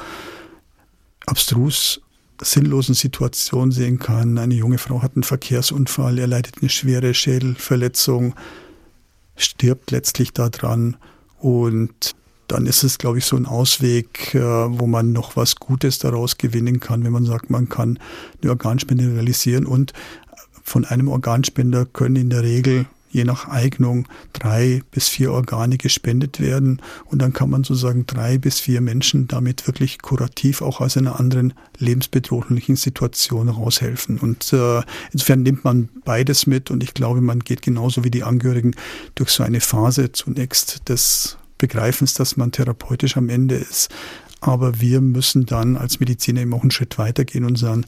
abstrus 1.26 2.00
sinnlosen 2.42 2.94
Situation 2.94 3.70
sehen 3.70 3.98
kann. 3.98 4.38
Eine 4.38 4.54
junge 4.54 4.78
Frau 4.78 5.02
hat 5.02 5.14
einen 5.14 5.22
Verkehrsunfall, 5.22 6.18
er 6.18 6.26
leidet 6.26 6.56
eine 6.60 6.68
schwere 6.68 7.14
Schädelverletzung, 7.14 8.34
stirbt 9.36 9.90
letztlich 9.90 10.32
daran 10.32 10.96
und 11.38 12.14
dann 12.48 12.66
ist 12.66 12.82
es, 12.82 12.98
glaube 12.98 13.18
ich, 13.18 13.24
so 13.24 13.36
ein 13.36 13.46
Ausweg, 13.46 14.34
äh, 14.34 14.40
wo 14.40 14.86
man 14.86 15.12
noch 15.12 15.36
was 15.36 15.56
Gutes 15.56 15.98
daraus 15.98 16.36
gewinnen 16.36 16.78
kann, 16.78 17.02
wenn 17.04 17.12
man 17.12 17.24
sagt, 17.24 17.48
man 17.48 17.68
kann 17.68 17.98
eine 18.42 18.50
Organspende 18.50 19.04
realisieren 19.04 19.64
und 19.64 19.92
von 20.62 20.84
einem 20.84 21.08
Organspender 21.08 21.86
können 21.86 22.16
in 22.16 22.30
der 22.30 22.42
Regel 22.42 22.86
je 23.14 23.24
nach 23.24 23.48
Eignung 23.48 24.06
drei 24.32 24.82
bis 24.90 25.08
vier 25.08 25.32
Organe 25.32 25.78
gespendet 25.78 26.40
werden. 26.40 26.82
Und 27.06 27.22
dann 27.22 27.32
kann 27.32 27.48
man 27.48 27.62
sozusagen 27.62 28.06
drei 28.06 28.38
bis 28.38 28.58
vier 28.58 28.80
Menschen 28.80 29.28
damit 29.28 29.66
wirklich 29.66 30.02
kurativ 30.02 30.60
auch 30.60 30.80
aus 30.80 30.96
einer 30.96 31.20
anderen 31.20 31.54
lebensbedrohlichen 31.78 32.76
Situation 32.76 33.48
raushelfen. 33.48 34.18
Und 34.18 34.52
äh, 34.52 34.82
insofern 35.12 35.42
nimmt 35.42 35.64
man 35.64 35.88
beides 36.04 36.46
mit 36.46 36.70
und 36.70 36.82
ich 36.82 36.92
glaube, 36.92 37.20
man 37.20 37.38
geht 37.38 37.62
genauso 37.62 38.02
wie 38.02 38.10
die 38.10 38.24
Angehörigen 38.24 38.74
durch 39.14 39.30
so 39.30 39.44
eine 39.44 39.60
Phase 39.60 40.10
zunächst 40.12 40.88
des 40.88 41.38
Begreifens, 41.56 42.14
dass 42.14 42.36
man 42.36 42.50
therapeutisch 42.50 43.16
am 43.16 43.28
Ende 43.28 43.54
ist. 43.54 43.88
Aber 44.40 44.80
wir 44.80 45.00
müssen 45.00 45.46
dann 45.46 45.76
als 45.76 46.00
Mediziner 46.00 46.42
eben 46.42 46.52
auch 46.52 46.62
einen 46.62 46.72
Schritt 46.72 46.98
weitergehen 46.98 47.44
und 47.44 47.56
sagen, 47.56 47.86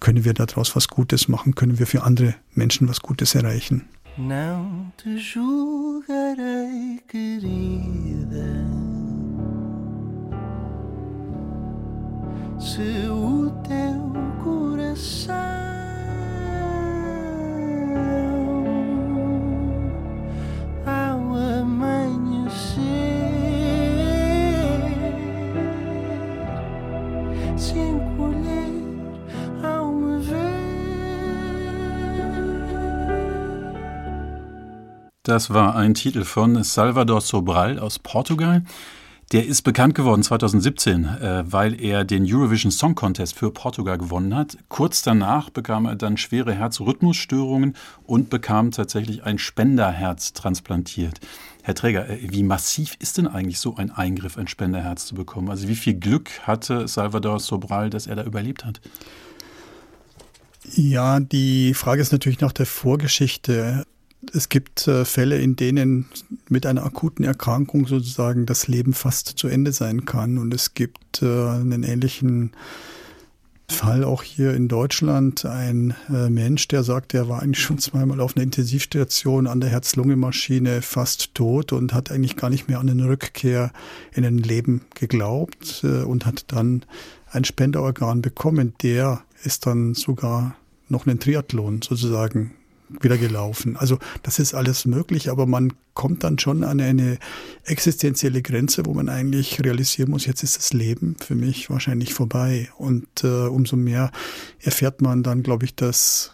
können 0.00 0.24
wir 0.24 0.32
daraus 0.32 0.74
was 0.74 0.88
Gutes 0.88 1.28
machen? 1.28 1.54
Können 1.54 1.78
wir 1.78 1.86
für 1.86 2.02
andere 2.02 2.34
Menschen 2.54 2.88
was 2.88 3.00
Gutes 3.00 3.36
erreichen? 3.36 3.84
Não 4.18 4.92
te 4.98 5.16
julgarei, 5.16 7.00
querida. 7.08 8.44
Se 12.60 13.08
o 13.08 13.50
teu 13.66 14.12
coração 14.44 15.41
Das 35.32 35.48
war 35.48 35.76
ein 35.76 35.94
Titel 35.94 36.24
von 36.24 36.62
Salvador 36.62 37.22
Sobral 37.22 37.78
aus 37.78 37.98
Portugal. 37.98 38.64
Der 39.32 39.46
ist 39.46 39.62
bekannt 39.62 39.94
geworden 39.94 40.22
2017, 40.22 41.06
äh, 41.06 41.44
weil 41.46 41.80
er 41.80 42.04
den 42.04 42.26
Eurovision 42.26 42.70
Song 42.70 42.94
Contest 42.94 43.38
für 43.38 43.50
Portugal 43.50 43.96
gewonnen 43.96 44.36
hat. 44.36 44.58
Kurz 44.68 45.00
danach 45.00 45.48
bekam 45.48 45.86
er 45.86 45.96
dann 45.96 46.18
schwere 46.18 46.52
Herzrhythmusstörungen 46.52 47.76
und 48.04 48.28
bekam 48.28 48.72
tatsächlich 48.72 49.24
ein 49.24 49.38
Spenderherz 49.38 50.34
transplantiert. 50.34 51.18
Herr 51.62 51.76
Träger, 51.76 52.10
äh, 52.10 52.18
wie 52.30 52.42
massiv 52.42 52.96
ist 52.98 53.16
denn 53.16 53.26
eigentlich 53.26 53.58
so 53.58 53.76
ein 53.76 53.90
Eingriff, 53.90 54.36
ein 54.36 54.48
Spenderherz 54.48 55.06
zu 55.06 55.14
bekommen? 55.14 55.48
Also 55.48 55.66
wie 55.66 55.76
viel 55.76 55.94
Glück 55.94 56.28
hatte 56.42 56.86
Salvador 56.86 57.40
Sobral, 57.40 57.88
dass 57.88 58.06
er 58.06 58.16
da 58.16 58.24
überlebt 58.24 58.66
hat? 58.66 58.82
Ja, 60.74 61.20
die 61.20 61.72
Frage 61.72 62.02
ist 62.02 62.12
natürlich 62.12 62.40
nach 62.40 62.52
der 62.52 62.66
Vorgeschichte. 62.66 63.86
Es 64.32 64.48
gibt 64.48 64.86
äh, 64.86 65.04
Fälle, 65.04 65.38
in 65.38 65.56
denen 65.56 66.06
mit 66.48 66.64
einer 66.64 66.84
akuten 66.84 67.24
Erkrankung 67.24 67.86
sozusagen 67.86 68.46
das 68.46 68.68
Leben 68.68 68.92
fast 68.92 69.28
zu 69.28 69.48
Ende 69.48 69.72
sein 69.72 70.04
kann. 70.04 70.38
Und 70.38 70.54
es 70.54 70.74
gibt 70.74 71.22
äh, 71.22 71.26
einen 71.26 71.82
ähnlichen 71.82 72.52
Fall 73.68 74.04
auch 74.04 74.22
hier 74.22 74.54
in 74.54 74.68
Deutschland. 74.68 75.44
Ein 75.44 75.94
äh, 76.08 76.30
Mensch, 76.30 76.68
der 76.68 76.84
sagt, 76.84 77.14
er 77.14 77.28
war 77.28 77.42
eigentlich 77.42 77.62
schon 77.62 77.78
zweimal 77.78 78.20
auf 78.20 78.36
einer 78.36 78.44
Intensivstation 78.44 79.48
an 79.48 79.60
der 79.60 79.70
Herz-Lunge-Maschine 79.70 80.82
fast 80.82 81.34
tot 81.34 81.72
und 81.72 81.92
hat 81.92 82.12
eigentlich 82.12 82.36
gar 82.36 82.50
nicht 82.50 82.68
mehr 82.68 82.78
an 82.78 82.90
eine 82.90 83.08
Rückkehr 83.08 83.72
in 84.12 84.24
ein 84.24 84.38
Leben 84.38 84.82
geglaubt 84.94 85.84
und 85.84 86.26
hat 86.26 86.44
dann 86.48 86.84
ein 87.30 87.44
Spenderorgan 87.44 88.22
bekommen. 88.22 88.74
Der 88.82 89.22
ist 89.42 89.66
dann 89.66 89.94
sogar 89.94 90.54
noch 90.88 91.06
einen 91.06 91.18
Triathlon 91.18 91.80
sozusagen 91.82 92.52
wieder 93.00 93.18
gelaufen. 93.18 93.76
Also 93.76 93.98
das 94.22 94.38
ist 94.38 94.54
alles 94.54 94.84
möglich, 94.84 95.30
aber 95.30 95.46
man 95.46 95.72
kommt 95.94 96.24
dann 96.24 96.38
schon 96.38 96.64
an 96.64 96.80
eine 96.80 97.18
existenzielle 97.64 98.42
Grenze, 98.42 98.86
wo 98.86 98.94
man 98.94 99.08
eigentlich 99.08 99.62
realisieren 99.62 100.10
muss, 100.10 100.26
jetzt 100.26 100.42
ist 100.42 100.56
das 100.56 100.72
Leben 100.72 101.16
für 101.20 101.34
mich 101.34 101.70
wahrscheinlich 101.70 102.14
vorbei. 102.14 102.70
Und 102.78 103.24
äh, 103.24 103.46
umso 103.46 103.76
mehr 103.76 104.10
erfährt 104.60 105.02
man 105.02 105.22
dann, 105.22 105.42
glaube 105.42 105.64
ich, 105.64 105.74
das 105.74 106.32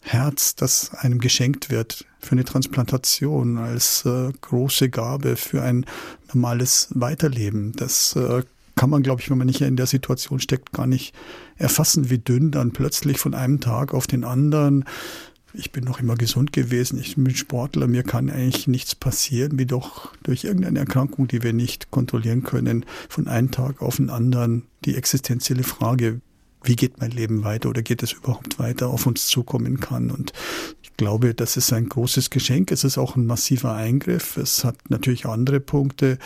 Herz, 0.00 0.54
das 0.54 0.94
einem 0.94 1.18
geschenkt 1.18 1.70
wird 1.70 2.06
für 2.20 2.32
eine 2.32 2.44
Transplantation 2.44 3.58
als 3.58 4.04
äh, 4.04 4.32
große 4.40 4.90
Gabe 4.90 5.36
für 5.36 5.62
ein 5.62 5.86
normales 6.32 6.88
Weiterleben. 6.90 7.72
Das 7.72 8.16
äh, 8.16 8.42
kann 8.78 8.90
man, 8.90 9.02
glaube 9.02 9.20
ich, 9.20 9.28
wenn 9.28 9.38
man 9.38 9.48
nicht 9.48 9.60
in 9.60 9.76
der 9.76 9.86
Situation 9.86 10.38
steckt, 10.38 10.72
gar 10.72 10.86
nicht 10.86 11.14
erfassen, 11.56 12.10
wie 12.10 12.18
dünn 12.18 12.52
dann 12.52 12.72
plötzlich 12.72 13.18
von 13.18 13.34
einem 13.34 13.60
Tag 13.60 13.92
auf 13.92 14.06
den 14.06 14.24
anderen 14.24 14.84
ich 15.54 15.72
bin 15.72 15.84
noch 15.84 16.00
immer 16.00 16.14
gesund 16.14 16.52
gewesen, 16.52 16.98
ich 16.98 17.16
bin 17.16 17.34
Sportler, 17.34 17.86
mir 17.86 18.02
kann 18.02 18.30
eigentlich 18.30 18.66
nichts 18.66 18.94
passieren, 18.94 19.58
wie 19.58 19.66
doch 19.66 20.14
durch 20.22 20.44
irgendeine 20.44 20.80
Erkrankung, 20.80 21.26
die 21.28 21.42
wir 21.42 21.52
nicht 21.52 21.90
kontrollieren 21.90 22.42
können, 22.42 22.84
von 23.08 23.28
einem 23.28 23.50
Tag 23.50 23.80
auf 23.82 23.96
den 23.96 24.10
anderen 24.10 24.66
die 24.84 24.94
existenzielle 24.94 25.62
Frage, 25.62 26.20
wie 26.62 26.76
geht 26.76 27.00
mein 27.00 27.12
Leben 27.12 27.44
weiter 27.44 27.70
oder 27.70 27.82
geht 27.82 28.02
es 28.02 28.12
überhaupt 28.12 28.58
weiter, 28.58 28.88
auf 28.88 29.06
uns 29.06 29.28
zukommen 29.28 29.80
kann. 29.80 30.10
Und 30.10 30.32
ich 30.82 30.96
glaube, 30.96 31.34
das 31.34 31.56
ist 31.56 31.72
ein 31.72 31.88
großes 31.88 32.30
Geschenk. 32.30 32.72
Es 32.72 32.84
ist 32.84 32.98
auch 32.98 33.16
ein 33.16 33.26
massiver 33.26 33.74
Eingriff. 33.74 34.36
Es 34.36 34.64
hat 34.64 34.76
natürlich 34.88 35.26
andere 35.26 35.60
Punkte 35.60 36.18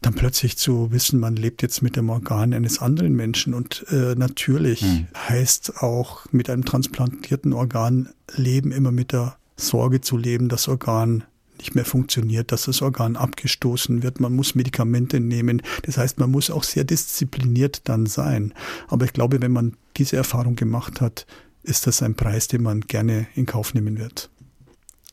dann 0.00 0.14
plötzlich 0.14 0.56
zu 0.56 0.92
wissen, 0.92 1.18
man 1.18 1.34
lebt 1.34 1.62
jetzt 1.62 1.82
mit 1.82 1.96
dem 1.96 2.08
Organ 2.08 2.52
eines 2.52 2.78
anderen 2.78 3.14
Menschen. 3.14 3.52
Und 3.52 3.84
äh, 3.90 4.14
natürlich 4.14 4.82
mhm. 4.82 5.08
heißt 5.16 5.82
auch 5.82 6.26
mit 6.30 6.48
einem 6.48 6.64
transplantierten 6.64 7.52
Organ 7.52 8.10
leben 8.34 8.70
immer 8.70 8.92
mit 8.92 9.12
der 9.12 9.36
Sorge 9.56 10.00
zu 10.00 10.16
leben, 10.16 10.48
das 10.48 10.68
Organ 10.68 11.24
nicht 11.58 11.74
mehr 11.74 11.84
funktioniert, 11.84 12.52
dass 12.52 12.64
das 12.64 12.82
Organ 12.82 13.16
abgestoßen 13.16 14.04
wird. 14.04 14.20
Man 14.20 14.34
muss 14.34 14.54
Medikamente 14.54 15.18
nehmen. 15.18 15.62
Das 15.82 15.98
heißt, 15.98 16.18
man 16.18 16.30
muss 16.30 16.50
auch 16.50 16.62
sehr 16.62 16.84
diszipliniert 16.84 17.82
dann 17.88 18.06
sein. 18.06 18.54
Aber 18.86 19.04
ich 19.04 19.12
glaube, 19.12 19.42
wenn 19.42 19.52
man 19.52 19.76
diese 19.96 20.16
Erfahrung 20.16 20.54
gemacht 20.54 21.00
hat, 21.00 21.26
ist 21.64 21.88
das 21.88 22.02
ein 22.02 22.14
Preis, 22.14 22.46
den 22.46 22.62
man 22.62 22.82
gerne 22.82 23.26
in 23.34 23.46
Kauf 23.46 23.74
nehmen 23.74 23.98
wird. 23.98 24.30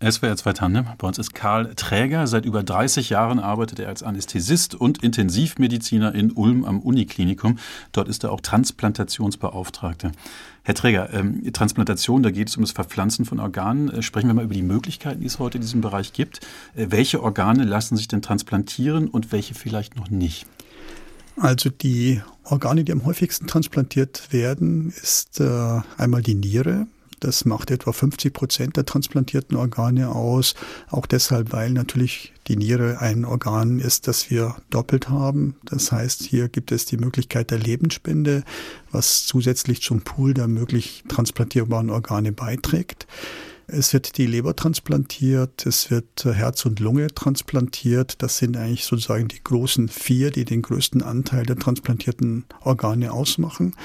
SWR 0.02 0.36
2 0.36 0.52
Tandem. 0.52 0.88
Bei 0.98 1.08
uns 1.08 1.18
ist 1.18 1.34
Karl 1.34 1.74
Träger. 1.74 2.28
Seit 2.28 2.46
über 2.46 2.64
30 2.64 3.12
Jahren 3.12 3.40
arbeitet 3.40 3.80
er 3.80 3.88
als 3.88 4.04
Anästhesist 4.04 4.76
und 4.76 5.02
Intensivmediziner 5.02 6.14
in 6.14 6.34
Ulm 6.34 6.66
am 6.66 6.82
Uniklinikum. 6.82 7.60
Dort 7.94 8.10
ist 8.10 8.26
er 8.26 8.34
auch 8.34 8.42
Transplantationsbeauftragter. 8.42 10.12
Herr 10.64 10.76
Träger, 10.76 11.14
ähm, 11.14 11.42
Transplantation, 11.54 12.24
da 12.24 12.32
geht 12.32 12.50
es 12.50 12.58
um 12.58 12.64
das 12.64 12.72
Verpflanzen 12.72 13.24
von 13.24 13.40
Organen. 13.40 13.90
Äh, 13.90 14.02
sprechen 14.02 14.28
wir 14.28 14.34
mal 14.34 14.44
über 14.44 14.54
die 14.54 14.64
Möglichkeiten, 14.64 15.22
die 15.22 15.28
es 15.28 15.40
heute 15.40 15.60
in 15.60 15.62
diesem 15.62 15.80
Bereich 15.80 16.12
gibt. 16.12 16.42
Äh, 16.76 16.88
welche 16.90 17.24
Organe 17.24 17.64
lassen 17.64 17.96
sich 17.96 18.10
denn 18.10 18.22
transplantieren 18.22 19.08
und 19.08 19.32
welche 19.32 19.54
vielleicht 19.54 19.96
noch 19.96 20.10
nicht? 20.10 20.46
Also 21.38 21.70
die 21.70 22.22
Organe, 22.44 22.84
die 22.84 22.92
am 22.92 23.06
häufigsten 23.06 23.48
transplantiert 23.48 24.34
werden, 24.34 24.90
ist 24.90 25.40
äh, 25.40 25.80
einmal 25.98 26.22
die 26.22 26.36
Niere, 26.36 26.88
das 27.26 27.44
macht 27.44 27.72
etwa 27.72 27.92
50 27.92 28.34
Prozent 28.34 28.78
der 28.78 28.86
transplantierten 28.86 29.58
Organe 29.58 30.10
aus. 30.10 30.54
Auch 30.92 31.08
deshalb, 31.08 31.54
weil 31.54 31.72
natürlich 31.72 32.34
die 32.48 32.56
Niere 32.56 33.00
ein 33.00 33.26
Organ 33.26 33.80
ist, 33.80 34.08
das 34.08 34.30
wir 34.30 34.56
doppelt 34.70 35.10
haben. 35.10 35.56
Das 35.64 35.92
heißt, 35.92 36.22
hier 36.22 36.50
gibt 36.50 36.72
es 36.72 36.86
die 36.86 36.98
Möglichkeit 36.98 37.50
der 37.50 37.58
Lebensspende, 37.58 38.44
was 38.92 39.26
zusätzlich 39.26 39.82
zum 39.82 40.02
Pool 40.02 40.36
der 40.36 40.48
möglich 40.48 41.04
transplantierbaren 41.08 41.90
Organe 41.90 42.32
beiträgt. 42.32 43.08
Es 43.68 43.94
wird 43.94 44.18
die 44.18 44.28
Leber 44.28 44.56
transplantiert, 44.56 45.66
es 45.66 45.90
wird 45.90 46.24
Herz 46.24 46.66
und 46.66 46.80
Lunge 46.80 47.08
transplantiert. 47.08 48.22
Das 48.22 48.38
sind 48.38 48.58
eigentlich 48.58 48.86
sozusagen 48.86 49.28
die 49.28 49.44
großen 49.44 49.90
vier, 49.90 50.30
die 50.30 50.46
den 50.46 50.62
größten 50.62 51.02
Anteil 51.02 51.46
der 51.46 51.56
transplantierten 51.56 52.46
Organe 52.62 53.12
ausmachen. 53.12 53.76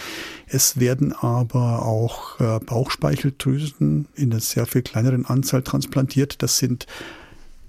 Es 0.46 0.78
werden 0.78 1.12
aber 1.14 1.86
auch 1.86 2.38
äh, 2.40 2.58
Bauchspeicheldrüsen 2.60 4.08
in 4.14 4.32
einer 4.32 4.40
sehr 4.40 4.66
viel 4.66 4.82
kleineren 4.82 5.24
Anzahl 5.24 5.62
transplantiert. 5.62 6.42
Das 6.42 6.58
sind 6.58 6.86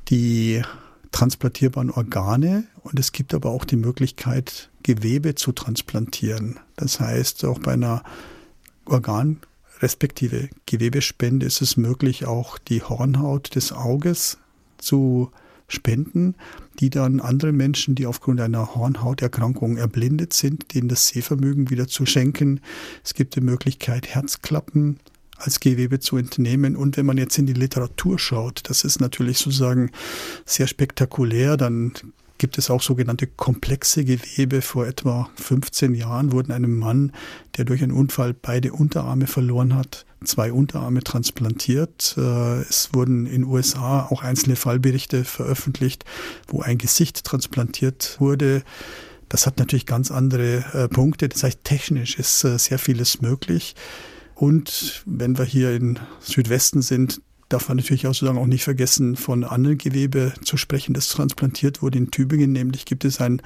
die 0.10 0.62
transplantierbaren 1.12 1.92
Organe 1.92 2.66
und 2.84 3.00
es 3.00 3.14
gibt 3.14 3.34
aber 3.34 3.52
auch 3.52 3.64
die 3.64 3.78
Möglichkeit, 3.78 4.70
Gewebe 4.84 5.36
zu 5.36 5.54
transplantieren. 5.54 6.60
Das 6.76 7.00
heißt, 7.00 7.46
auch 7.46 7.60
bei 7.60 7.74
einer 7.74 8.04
Organ 8.86 9.38
respektive 9.82 10.50
Gewebespende 10.66 11.46
ist 11.46 11.62
es 11.62 11.78
möglich, 11.78 12.26
auch 12.26 12.58
die 12.58 12.82
Hornhaut 12.82 13.56
des 13.56 13.72
Auges 13.72 14.38
zu 14.78 15.32
spenden, 15.68 16.36
die 16.80 16.90
dann 16.90 17.20
andere 17.20 17.52
Menschen, 17.52 17.96
die 17.96 18.06
aufgrund 18.06 18.42
einer 18.42 18.76
Hornhauterkrankung 18.76 19.78
erblindet 19.78 20.34
sind, 20.34 20.74
denen 20.74 20.90
das 20.90 21.08
Sehvermögen 21.08 21.70
wieder 21.70 21.88
zu 21.88 22.06
schenken. 22.06 22.60
Es 23.04 23.14
gibt 23.14 23.36
die 23.36 23.42
Möglichkeit, 23.42 24.08
Herzklappen 24.08 25.00
als 25.38 25.60
Gewebe 25.60 26.00
zu 26.00 26.18
entnehmen. 26.18 26.76
Und 26.76 26.98
wenn 26.98 27.06
man 27.06 27.18
jetzt 27.18 27.38
in 27.38 27.46
die 27.46 27.54
Literatur 27.54 28.20
schaut, 28.20 28.62
das 28.70 28.84
ist 28.84 29.00
natürlich 29.00 29.40
sozusagen 29.40 29.92
sehr 30.46 30.68
spektakulär, 30.68 31.58
dann 31.58 31.94
gibt 32.42 32.58
es 32.58 32.72
auch 32.72 32.82
sogenannte 32.82 33.28
komplexe 33.28 34.04
Gewebe. 34.04 34.64
Vor 34.64 34.88
etwa 34.88 35.30
15 35.36 35.94
Jahren 35.94 36.32
wurden 36.32 36.52
einem 36.52 36.76
Mann, 36.80 37.12
der 37.56 37.66
durch 37.66 37.84
einen 37.84 37.92
Unfall 37.92 38.34
beide 38.34 38.74
Unterarme 38.74 39.28
verloren 39.28 39.76
hat, 39.76 40.08
zwei 40.24 40.52
Unterarme 40.52 41.04
transplantiert. 41.04 42.16
Äh, 42.18 42.62
es 42.62 42.90
wurden 42.94 43.28
in 43.28 43.44
USA 43.44 44.08
auch 44.08 44.24
einzelne 44.24 44.56
Fallberichte 44.56 45.24
veröffentlicht, 45.24 46.04
wo 46.48 46.62
ein 46.62 46.80
Gesicht 46.80 47.24
transplantiert 47.26 48.20
wurde. 48.20 48.64
Das 49.30 49.46
hat 49.46 49.60
natürlich 49.60 49.86
ganz 49.86 50.10
andere 50.10 50.66
äh, 50.74 50.88
Punkte. 50.88 51.30
Das 51.30 51.44
heißt, 51.44 51.64
technisch 51.64 52.18
ist 52.18 52.44
äh, 52.44 52.58
sehr 52.58 52.80
vieles 52.80 53.22
möglich. 53.22 53.76
Und 54.34 55.04
wenn 55.06 55.38
wir 55.38 55.46
hier 55.46 55.76
in 55.76 56.00
Südwesten 56.20 56.82
sind, 56.82 57.22
darf 57.54 57.68
man 57.68 57.78
natürlich 57.78 58.08
auch 58.08 58.14
sozusagen 58.14 58.38
auch 58.38 58.48
nicht 58.48 58.64
vergessen, 58.64 59.16
von 59.16 59.44
anderen 59.44 59.78
Gewebe 59.78 60.34
zu 60.44 60.58
sprechen, 60.58 60.94
das 60.94 61.10
transplantiert 61.10 61.82
wurde. 61.82 61.98
In 61.98 62.12
Tübingen 62.12 62.52
nämlich 62.52 62.86
gibt 62.86 63.06
es 63.06 63.20
ein 63.20 63.42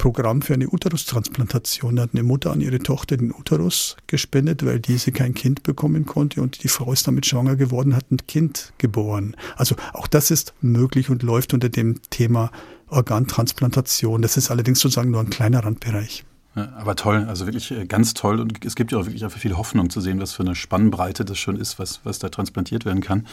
Programm 0.00 0.40
für 0.40 0.54
eine 0.54 0.68
Uterustransplantation. 0.70 1.96
Da 1.96 2.04
hat 2.04 2.10
eine 2.14 2.22
Mutter 2.22 2.52
an 2.52 2.62
ihre 2.62 2.78
Tochter 2.78 3.18
den 3.18 3.34
Uterus 3.34 3.98
gespendet, 4.06 4.64
weil 4.64 4.80
diese 4.80 5.12
kein 5.12 5.34
Kind 5.34 5.62
bekommen 5.62 6.06
konnte 6.06 6.40
und 6.40 6.64
die 6.64 6.68
Frau 6.68 6.90
ist 6.92 7.06
damit 7.06 7.26
schwanger 7.26 7.56
geworden, 7.56 7.94
hat 7.94 8.10
ein 8.10 8.26
Kind 8.26 8.72
geboren. 8.78 9.36
Also 9.56 9.76
auch 9.92 10.06
das 10.06 10.30
ist 10.30 10.54
möglich 10.62 11.10
und 11.10 11.22
läuft 11.22 11.52
unter 11.52 11.68
dem 11.68 12.00
Thema 12.08 12.50
Organtransplantation. 12.88 14.22
Das 14.22 14.38
ist 14.38 14.50
allerdings 14.50 14.80
sozusagen 14.80 15.10
nur 15.10 15.20
ein 15.20 15.28
kleiner 15.28 15.64
Randbereich. 15.64 16.24
Aber 16.54 16.96
toll, 16.96 17.26
also 17.28 17.46
wirklich 17.46 17.70
äh, 17.70 17.86
ganz 17.86 18.12
toll. 18.12 18.40
Und 18.40 18.64
es 18.64 18.74
gibt 18.74 18.90
ja 18.90 18.98
auch 18.98 19.06
wirklich 19.06 19.24
viel 19.34 19.56
Hoffnung 19.56 19.88
zu 19.88 20.00
sehen, 20.00 20.20
was 20.20 20.32
für 20.32 20.42
eine 20.42 20.56
Spannbreite 20.56 21.24
das 21.24 21.38
schon 21.38 21.56
ist, 21.56 21.78
was, 21.78 22.00
was 22.02 22.18
da 22.18 22.28
transplantiert 22.28 22.84
werden 22.84 23.02
kann. 23.02 23.26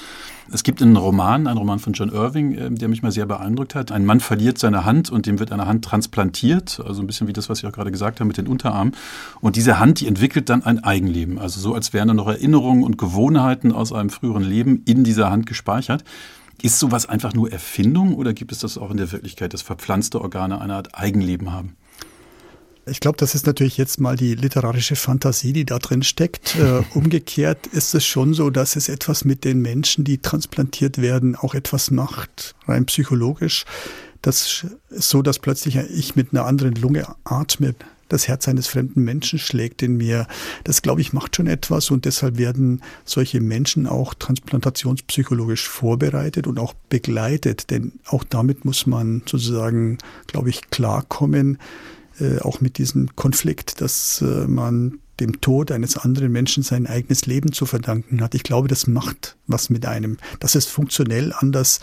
Es 0.52 0.62
gibt 0.62 0.84
einen 0.84 0.96
Roman, 0.96 1.48
einen 1.48 1.58
Roman 1.58 1.80
von 1.80 1.94
John 1.94 2.10
Irving, 2.10 2.54
äh, 2.54 2.70
der 2.70 2.88
mich 2.90 3.02
mal 3.02 3.12
sehr 3.12 3.26
beeindruckt 3.26 3.74
hat. 3.74 3.92
Ein 3.92 4.06
Mann 4.06 4.20
verliert 4.20 4.60
seine 4.60 4.86
Hand 4.86 5.10
und 5.10 5.26
dem 5.26 5.40
wird 5.40 5.52
eine 5.52 5.66
Hand 5.66 5.84
transplantiert, 5.84 6.80
also 6.86 7.02
ein 7.02 7.08
bisschen 7.08 7.28
wie 7.28 7.34
das, 7.34 7.50
was 7.50 7.60
ich 7.60 7.66
auch 7.66 7.72
gerade 7.72 7.92
gesagt 7.92 8.20
habe 8.20 8.28
mit 8.28 8.38
den 8.38 8.46
Unterarmen. 8.46 8.94
Und 9.42 9.56
diese 9.56 9.80
Hand, 9.80 10.00
die 10.00 10.08
entwickelt 10.08 10.50
dann 10.50 10.64
ein 10.64 10.84
Eigenleben. 10.84 11.40
Also 11.40 11.60
so, 11.60 11.74
als 11.74 11.94
wären 11.94 12.10
da 12.10 12.14
noch 12.14 12.28
Erinnerungen 12.28 12.84
und 12.84 13.00
Gewohnheiten 13.00 13.72
aus 13.72 13.94
einem 13.94 14.12
früheren 14.12 14.44
Leben 14.44 14.84
in 14.86 15.04
dieser 15.04 15.32
Hand 15.32 15.48
gespeichert. 15.48 16.04
Ist 16.62 16.80
sowas 16.80 17.08
einfach 17.08 17.34
nur 17.34 17.52
Erfindung 17.52 18.16
oder 18.16 18.34
gibt 18.34 18.52
es 18.52 18.60
das 18.60 18.78
auch 18.78 18.90
in 18.90 18.98
der 18.98 19.12
Wirklichkeit, 19.12 19.54
dass 19.54 19.62
verpflanzte 19.62 20.22
Organe 20.22 20.60
eine 20.60 20.76
Art 20.76 20.96
Eigenleben 20.96 21.52
haben? 21.52 21.76
Ich 22.90 23.00
glaube, 23.00 23.18
das 23.18 23.36
ist 23.36 23.46
natürlich 23.46 23.78
jetzt 23.78 24.00
mal 24.00 24.16
die 24.16 24.36
literarische 24.36 24.96
Fantasie, 24.96 25.54
die 25.54 25.66
da 25.66 25.80
drin 25.80 26.04
steckt. 26.04 26.56
Äh, 26.68 26.82
umgekehrt 26.96 27.68
ist 27.68 27.94
es 27.94 28.04
schon 28.04 28.34
so, 28.34 28.50
dass 28.50 28.76
es 28.76 28.90
etwas 28.90 29.26
mit 29.26 29.44
den 29.44 29.62
Menschen, 29.62 30.04
die 30.04 30.18
transplantiert 30.18 31.00
werden, 31.00 31.36
auch 31.36 31.54
etwas 31.54 31.92
macht, 31.92 32.56
rein 32.68 32.88
psychologisch. 32.88 33.66
Das 34.24 34.66
ist 34.90 35.10
so, 35.10 35.22
dass 35.22 35.38
plötzlich 35.38 35.76
ich 35.76 36.16
mit 36.16 36.34
einer 36.34 36.46
anderen 36.46 36.74
Lunge 36.74 37.06
atme, 37.26 37.76
das 38.10 38.28
Herz 38.28 38.48
eines 38.48 38.68
fremden 38.68 39.04
Menschen 39.04 39.40
schlägt 39.40 39.82
in 39.84 39.98
mir. 39.98 40.28
Das, 40.64 40.82
glaube 40.82 41.02
ich, 41.02 41.14
macht 41.14 41.36
schon 41.36 41.48
etwas 41.48 41.92
und 41.92 42.06
deshalb 42.06 42.38
werden 42.38 42.82
solche 43.06 43.42
Menschen 43.42 43.88
auch 43.88 44.14
transplantationspsychologisch 44.14 45.68
vorbereitet 45.68 46.48
und 46.48 46.60
auch 46.60 46.74
begleitet, 46.90 47.70
denn 47.70 47.94
auch 48.06 48.24
damit 48.24 48.66
muss 48.66 48.88
man 48.88 49.24
sozusagen, 49.26 49.98
glaube 50.28 50.50
ich, 50.50 50.70
klarkommen 50.70 51.58
äh, 52.20 52.40
auch 52.40 52.62
mit 52.62 52.78
diesem 52.78 53.16
Konflikt, 53.16 53.82
dass 53.82 54.22
äh, 54.22 54.48
man 54.48 55.00
dem 55.20 55.42
Tod 55.42 55.72
eines 55.72 55.98
anderen 55.98 56.32
Menschen 56.32 56.64
sein 56.64 56.86
eigenes 56.86 57.26
Leben 57.26 57.52
zu 57.52 57.66
verdanken 57.66 58.22
hat. 58.22 58.36
Ich 58.36 58.44
glaube, 58.44 58.68
das 58.68 58.88
macht 58.88 59.36
was 59.48 59.70
mit 59.70 59.86
einem. 59.86 60.18
Dass 60.40 60.56
es 60.56 60.66
funktionell 60.66 61.34
anders 61.34 61.80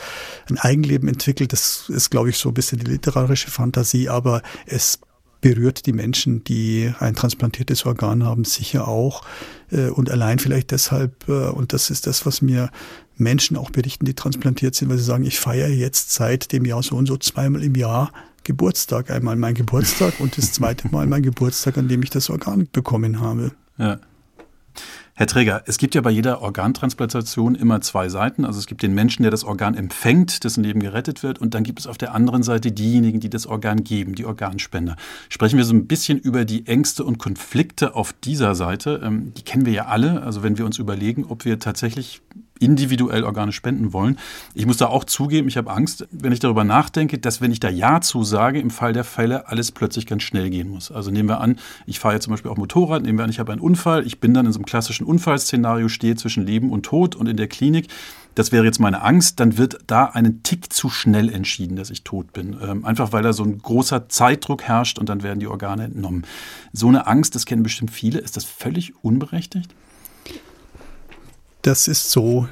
ein 0.49 0.59
Eigenleben 0.59 1.09
entwickelt, 1.09 1.53
das 1.53 1.89
ist, 1.89 2.11
glaube 2.11 2.31
ich, 2.31 2.39
so 2.39 2.51
ein 2.51 2.55
bisschen 2.55 2.79
die 2.79 2.91
literarische 2.91 3.51
Fantasie, 3.51 4.09
aber 4.09 4.43
es 4.67 5.01
berührt 5.41 5.87
die 5.87 5.93
Menschen, 5.93 6.43
die 6.45 6.93
ein 7.01 7.15
transplantiertes 7.15 7.85
Organ 7.87 8.25
haben, 8.25 8.45
sicher 8.45 8.89
auch. 8.89 9.23
Äh, 9.71 9.89
und 9.89 10.11
allein 10.11 10.39
vielleicht 10.39 10.71
deshalb, 10.71 11.29
und 11.29 11.73
das 11.73 11.91
ist 11.91 12.07
das, 12.07 12.25
was 12.27 12.41
mir 12.41 12.71
Menschen 13.17 13.57
auch 13.57 13.71
berichten, 13.71 14.05
die 14.05 14.15
transplantiert 14.15 14.75
sind, 14.75 14.89
weil 14.89 14.99
sie 14.99 15.05
sagen, 15.05 15.25
ich 15.25 15.39
feiere 15.39 15.69
jetzt 15.69 16.13
seit 16.13 16.53
dem 16.53 16.65
Jahr 16.65 16.83
so 16.83 16.97
und 16.97 17.07
so 17.07 17.17
zweimal 17.17 17.63
im 17.63 17.75
Jahr 17.75 18.13
Geburtstag. 18.45 19.11
Einmal 19.11 19.37
mein 19.37 19.55
Geburtstag 19.55 20.21
und 20.21 20.39
das 20.39 20.53
zweite 20.53 20.89
Mal 20.89 21.07
mein 21.07 21.23
Geburtstag, 21.23 21.79
an 21.79 21.89
dem 21.89 22.03
ich 22.03 22.11
das 22.11 22.31
Organ 22.31 22.69
bekommen 22.73 23.21
habe. 23.21 23.53
Ja. 23.79 23.99
Herr 25.17 25.29
Träger, 25.29 25.63
es 25.67 25.79
gibt 25.79 25.95
ja 25.95 26.01
bei 26.01 26.11
jeder 26.11 26.43
Organtransplantation 26.43 27.55
immer 27.55 27.81
zwei 27.81 28.09
Seiten. 28.09 28.45
Also 28.45 28.59
es 28.59 28.67
gibt 28.67 28.83
den 28.83 28.95
Menschen, 28.95 29.23
der 29.23 29.31
das 29.31 29.45
Organ 29.45 29.75
empfängt, 29.75 30.43
dessen 30.43 30.65
Leben 30.65 30.81
gerettet 30.81 31.23
wird, 31.23 31.39
und 31.39 31.55
dann 31.55 31.63
gibt 31.63 31.79
es 31.79 31.87
auf 31.87 31.97
der 31.97 32.17
anderen 32.17 32.43
Seite 32.43 32.73
diejenigen, 32.73 33.21
die 33.21 33.31
das 33.31 33.47
Organ 33.47 33.85
geben, 33.85 34.17
die 34.17 34.25
Organspender. 34.25 34.97
Sprechen 35.29 35.57
wir 35.57 35.65
so 35.65 35.73
ein 35.73 35.87
bisschen 35.87 36.19
über 36.19 36.45
die 36.45 36.67
Ängste 36.67 37.05
und 37.05 37.19
Konflikte 37.19 37.95
auf 37.95 38.13
dieser 38.13 38.57
Seite. 38.57 39.03
Ähm, 39.05 39.33
die 39.37 39.43
kennen 39.43 39.67
wir 39.67 39.73
ja 39.73 39.87
alle. 39.87 40.23
Also 40.23 40.43
wenn 40.43 40.59
wir 40.59 40.67
uns 40.67 40.79
überlegen, 40.79 41.25
ob 41.27 41.45
wir 41.45 41.61
tatsächlich 41.61 42.21
individuell 42.61 43.25
Organe 43.25 43.53
spenden 43.53 43.93
wollen. 43.93 44.19
Ich 44.55 44.67
muss 44.67 44.77
da 44.77 44.87
auch 44.87 45.05
zugeben, 45.05 45.49
ich 45.49 45.57
habe 45.57 45.71
Angst, 45.71 46.07
wenn 46.11 46.33
ich 46.33 46.41
darüber 46.41 46.65
nachdenke, 46.65 47.19
dass 47.19 47.41
wenn 47.41 47.51
ich 47.51 47.61
da 47.61 47.69
Ja 47.69 48.01
zusage, 48.01 48.61
im 48.61 48.71
Fall 48.71 48.93
der 48.93 49.05
Fälle 49.05 49.49
alles 49.49 49.73
plötzlich 49.73 50.07
ganz 50.07 50.23
schnell 50.23 50.51
gehen 50.51 50.69
muss. 50.69 50.93
Also 50.93 51.11
nehmen 51.11 51.29
wir 51.29 51.41
an, 51.41 51.57
ich 51.87 51.99
fahre 51.99 52.15
jetzt 52.15 52.25
zum 52.25 52.33
Beispiel 52.33 52.51
auch 52.51 52.57
Motorrad, 52.57 53.03
nehmen 53.03 53.19
wir 53.19 53.25
an, 53.25 53.31
ich 53.31 53.41
habe 53.41 53.53
einen 53.53 53.61
Unfall, 53.61 54.07
ich 54.07 54.21
bin 54.21 54.35
dann 54.35 54.47
in 54.47 54.53
so 54.53 54.59
einem 54.59 54.67
klassischen 54.67 55.05
Unfallszenario, 55.05 55.89
stehe 55.89 56.15
zwischen 56.17 56.47
Leben 56.47 56.71
und 56.71 56.85
Tod 56.85 57.17
und 57.17 57.27
in 57.27 57.37
der 57.37 57.49
Klinik. 57.49 57.89
Das 58.35 58.51
wäre 58.51 58.65
jetzt 58.65 58.81
meine 58.81 59.03
Angst, 59.03 59.39
dann 59.39 59.59
wird 59.59 59.79
da 59.87 60.07
einen 60.07 60.43
Tick 60.43 60.73
zu 60.73 60.91
schnell 60.91 61.33
entschieden, 61.33 61.77
dass 61.77 61.91
ich 61.91 62.03
tot 62.03 62.33
bin. 62.33 62.57
Ähm, 62.61 62.85
einfach 62.85 63.13
weil 63.13 63.23
da 63.23 63.33
so 63.33 63.45
ein 63.45 63.59
großer 63.59 64.09
Zeitdruck 64.09 64.63
herrscht 64.63 64.99
und 64.99 65.09
dann 65.09 65.23
werden 65.23 65.39
die 65.39 65.47
Organe 65.47 65.85
entnommen. 65.85 66.25
So 66.73 66.89
eine 66.89 67.07
Angst, 67.07 67.35
das 67.35 67.47
kennen 67.47 67.63
bestimmt 67.63 67.93
viele. 67.93 68.19
Ist 68.19 68.37
das 68.37 68.45
völlig 68.45 69.05
unberechtigt? 69.05 69.73
Das 71.65 71.89
ist 71.89 72.11
so 72.11 72.47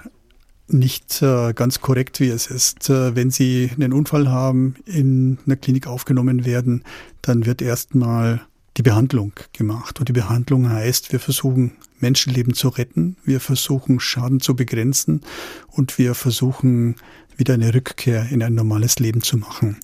nicht 0.68 1.20
äh, 1.20 1.53
ganz 1.53 1.83
korrekt, 1.83 2.18
wie 2.18 2.29
es 2.29 2.46
ist. 2.46 2.88
Äh, 2.88 3.14
wenn 3.14 3.31
Sie 3.31 3.70
einen 3.75 3.92
Unfall 3.92 4.31
haben, 4.31 4.77
in 4.87 5.38
einer 5.44 5.57
Klinik 5.57 5.87
aufgenommen 5.87 6.46
werden, 6.46 6.83
dann 7.20 7.44
wird 7.44 7.61
erstmal 7.61 8.40
die 8.79 8.83
Behandlung 8.83 9.35
gemacht. 9.53 10.01
Und 10.01 10.09
die 10.09 10.14
Behandlung 10.14 10.70
heißt, 10.70 11.12
wir 11.12 11.20
versuchen 11.20 11.72
Menschenleben 12.01 12.55
zu 12.55 12.68
retten, 12.68 13.18
wir 13.22 13.40
versuchen 13.40 14.01
Schaden 14.01 14.40
zu 14.40 14.57
begrenzen 14.57 15.20
und 15.68 15.98
wir 15.98 16.14
versuchen 16.14 16.96
wieder 17.37 17.53
eine 17.53 17.75
Rückkehr 17.75 18.31
in 18.31 18.42
ein 18.42 18.55
normales 18.55 18.98
Leben 18.98 19.20
zu 19.20 19.37
machen 19.37 19.77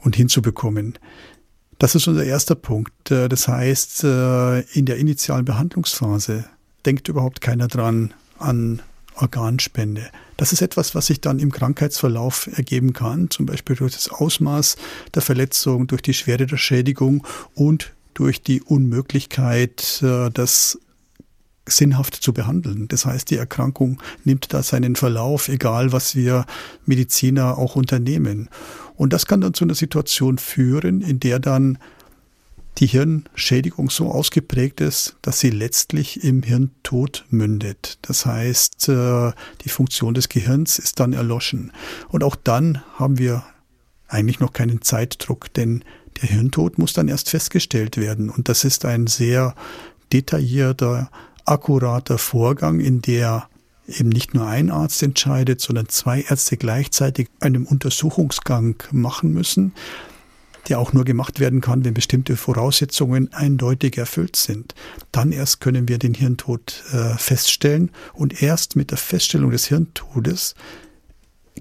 und 0.00 0.16
hinzubekommen. 0.16 0.98
Das 1.78 1.94
ist 1.94 2.08
unser 2.08 2.24
erster 2.24 2.54
Punkt. 2.54 3.10
Äh, 3.10 3.28
das 3.28 3.46
heißt, 3.46 4.04
in 4.04 4.86
der 4.86 4.96
initialen 4.96 5.44
Behandlungsphase 5.44 6.46
denkt 6.86 7.08
überhaupt 7.08 7.42
keiner 7.42 7.68
dran, 7.68 8.14
an 8.40 8.82
Organspende. 9.14 10.10
Das 10.36 10.52
ist 10.52 10.62
etwas, 10.62 10.94
was 10.94 11.06
sich 11.06 11.20
dann 11.20 11.38
im 11.38 11.52
Krankheitsverlauf 11.52 12.48
ergeben 12.56 12.92
kann, 12.92 13.30
zum 13.30 13.46
Beispiel 13.46 13.76
durch 13.76 13.92
das 13.94 14.08
Ausmaß 14.08 14.76
der 15.14 15.22
Verletzung, 15.22 15.86
durch 15.86 16.02
die 16.02 16.14
Schwere 16.14 16.46
der 16.46 16.56
Schädigung 16.56 17.26
und 17.54 17.92
durch 18.14 18.42
die 18.42 18.62
Unmöglichkeit, 18.62 20.02
äh, 20.02 20.30
das 20.30 20.78
sinnhaft 21.66 22.14
zu 22.14 22.32
behandeln. 22.32 22.88
Das 22.88 23.04
heißt, 23.04 23.30
die 23.30 23.36
Erkrankung 23.36 24.02
nimmt 24.24 24.52
da 24.52 24.62
seinen 24.62 24.96
Verlauf, 24.96 25.48
egal 25.48 25.92
was 25.92 26.16
wir 26.16 26.46
Mediziner 26.84 27.58
auch 27.58 27.76
unternehmen. 27.76 28.48
Und 28.96 29.12
das 29.12 29.26
kann 29.26 29.40
dann 29.40 29.54
zu 29.54 29.64
einer 29.64 29.74
Situation 29.74 30.38
führen, 30.38 31.00
in 31.00 31.20
der 31.20 31.38
dann 31.38 31.78
die 32.78 32.86
Hirnschädigung 32.86 33.90
so 33.90 34.10
ausgeprägt 34.10 34.80
ist, 34.80 35.16
dass 35.22 35.40
sie 35.40 35.50
letztlich 35.50 36.24
im 36.24 36.42
Hirntod 36.42 37.26
mündet. 37.28 37.98
Das 38.02 38.24
heißt, 38.26 38.88
äh, 38.88 39.32
die 39.64 39.68
Funktion 39.68 40.14
des 40.14 40.28
Gehirns 40.28 40.78
ist 40.78 41.00
dann 41.00 41.12
erloschen. 41.12 41.72
Und 42.08 42.24
auch 42.24 42.36
dann 42.36 42.82
haben 42.94 43.18
wir 43.18 43.44
eigentlich 44.08 44.40
noch 44.40 44.52
keinen 44.52 44.82
Zeitdruck, 44.82 45.52
denn 45.52 45.84
der 46.20 46.28
Hirntod 46.28 46.78
muss 46.78 46.92
dann 46.92 47.08
erst 47.08 47.28
festgestellt 47.28 47.96
werden. 47.96 48.30
Und 48.30 48.48
das 48.48 48.64
ist 48.64 48.84
ein 48.84 49.06
sehr 49.06 49.54
detaillierter, 50.12 51.10
akkurater 51.44 52.18
Vorgang, 52.18 52.80
in 52.80 53.02
der 53.02 53.48
eben 53.86 54.08
nicht 54.08 54.34
nur 54.34 54.46
ein 54.46 54.70
Arzt 54.70 55.02
entscheidet, 55.02 55.60
sondern 55.60 55.88
zwei 55.88 56.22
Ärzte 56.22 56.56
gleichzeitig 56.56 57.28
einen 57.40 57.66
Untersuchungsgang 57.66 58.82
machen 58.92 59.32
müssen 59.32 59.72
der 60.68 60.78
auch 60.78 60.92
nur 60.92 61.04
gemacht 61.04 61.40
werden 61.40 61.60
kann, 61.60 61.84
wenn 61.84 61.94
bestimmte 61.94 62.36
Voraussetzungen 62.36 63.32
eindeutig 63.32 63.98
erfüllt 63.98 64.36
sind. 64.36 64.74
Dann 65.12 65.32
erst 65.32 65.60
können 65.60 65.88
wir 65.88 65.98
den 65.98 66.14
Hirntod 66.14 66.82
äh, 66.92 67.16
feststellen 67.16 67.90
und 68.12 68.42
erst 68.42 68.76
mit 68.76 68.90
der 68.90 68.98
Feststellung 68.98 69.50
des 69.50 69.66
Hirntodes 69.66 70.54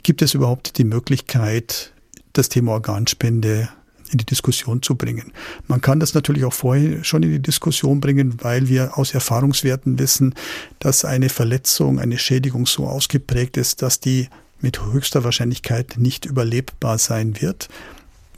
gibt 0.03 0.21
es 0.21 0.33
überhaupt 0.33 0.77
die 0.77 0.83
Möglichkeit, 0.83 1.93
das 2.33 2.49
Thema 2.49 2.73
Organspende 2.73 3.69
in 4.11 4.17
die 4.17 4.25
Diskussion 4.25 4.81
zu 4.81 4.95
bringen. 4.95 5.31
Man 5.67 5.81
kann 5.81 5.99
das 5.99 6.13
natürlich 6.13 6.43
auch 6.45 6.53
vorher 6.53 7.03
schon 7.03 7.23
in 7.23 7.31
die 7.31 7.41
Diskussion 7.41 8.01
bringen, 8.01 8.37
weil 8.41 8.67
wir 8.67 8.97
aus 8.97 9.13
Erfahrungswerten 9.13 9.99
wissen, 9.99 10.33
dass 10.79 11.05
eine 11.05 11.29
Verletzung, 11.29 11.99
eine 11.99 12.17
Schädigung 12.17 12.65
so 12.65 12.87
ausgeprägt 12.87 13.57
ist, 13.57 13.81
dass 13.81 13.99
die 13.99 14.29
mit 14.61 14.83
höchster 14.83 15.23
Wahrscheinlichkeit 15.23 15.95
nicht 15.97 16.25
überlebbar 16.25 16.97
sein 16.97 17.39
wird 17.41 17.69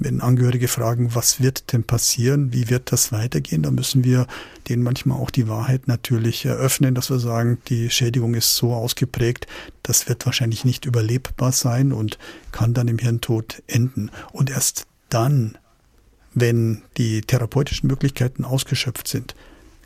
wenn 0.04 0.20
Angehörige 0.20 0.68
fragen, 0.68 1.14
was 1.14 1.42
wird 1.42 1.72
denn 1.72 1.84
passieren, 1.84 2.52
wie 2.54 2.70
wird 2.70 2.92
das 2.92 3.12
weitergehen, 3.12 3.62
dann 3.62 3.76
müssen 3.76 4.04
wir 4.04 4.26
denen 4.68 4.82
manchmal 4.82 5.20
auch 5.20 5.30
die 5.30 5.48
Wahrheit 5.48 5.88
natürlich 5.88 6.44
eröffnen, 6.44 6.96
dass 6.96 7.12
wir 7.12 7.20
sagen, 7.20 7.60
die 7.68 7.90
Schädigung 7.92 8.34
ist 8.34 8.56
so 8.56 8.74
ausgeprägt, 8.74 9.46
das 9.84 10.10
wird 10.10 10.26
wahrscheinlich 10.26 10.66
nicht 10.66 10.86
überlebbar 10.86 11.52
sein 11.52 11.92
und 11.92 12.18
kann 12.52 12.74
dann 12.74 12.88
im 12.88 12.98
Hirntod 12.98 13.62
enden. 13.68 14.10
Und 14.32 14.50
erst 14.50 14.88
dann, 15.10 15.58
wenn 16.34 16.82
die 16.98 17.22
therapeutischen 17.22 17.88
Möglichkeiten 17.88 18.44
ausgeschöpft 18.44 19.08
sind, 19.08 19.36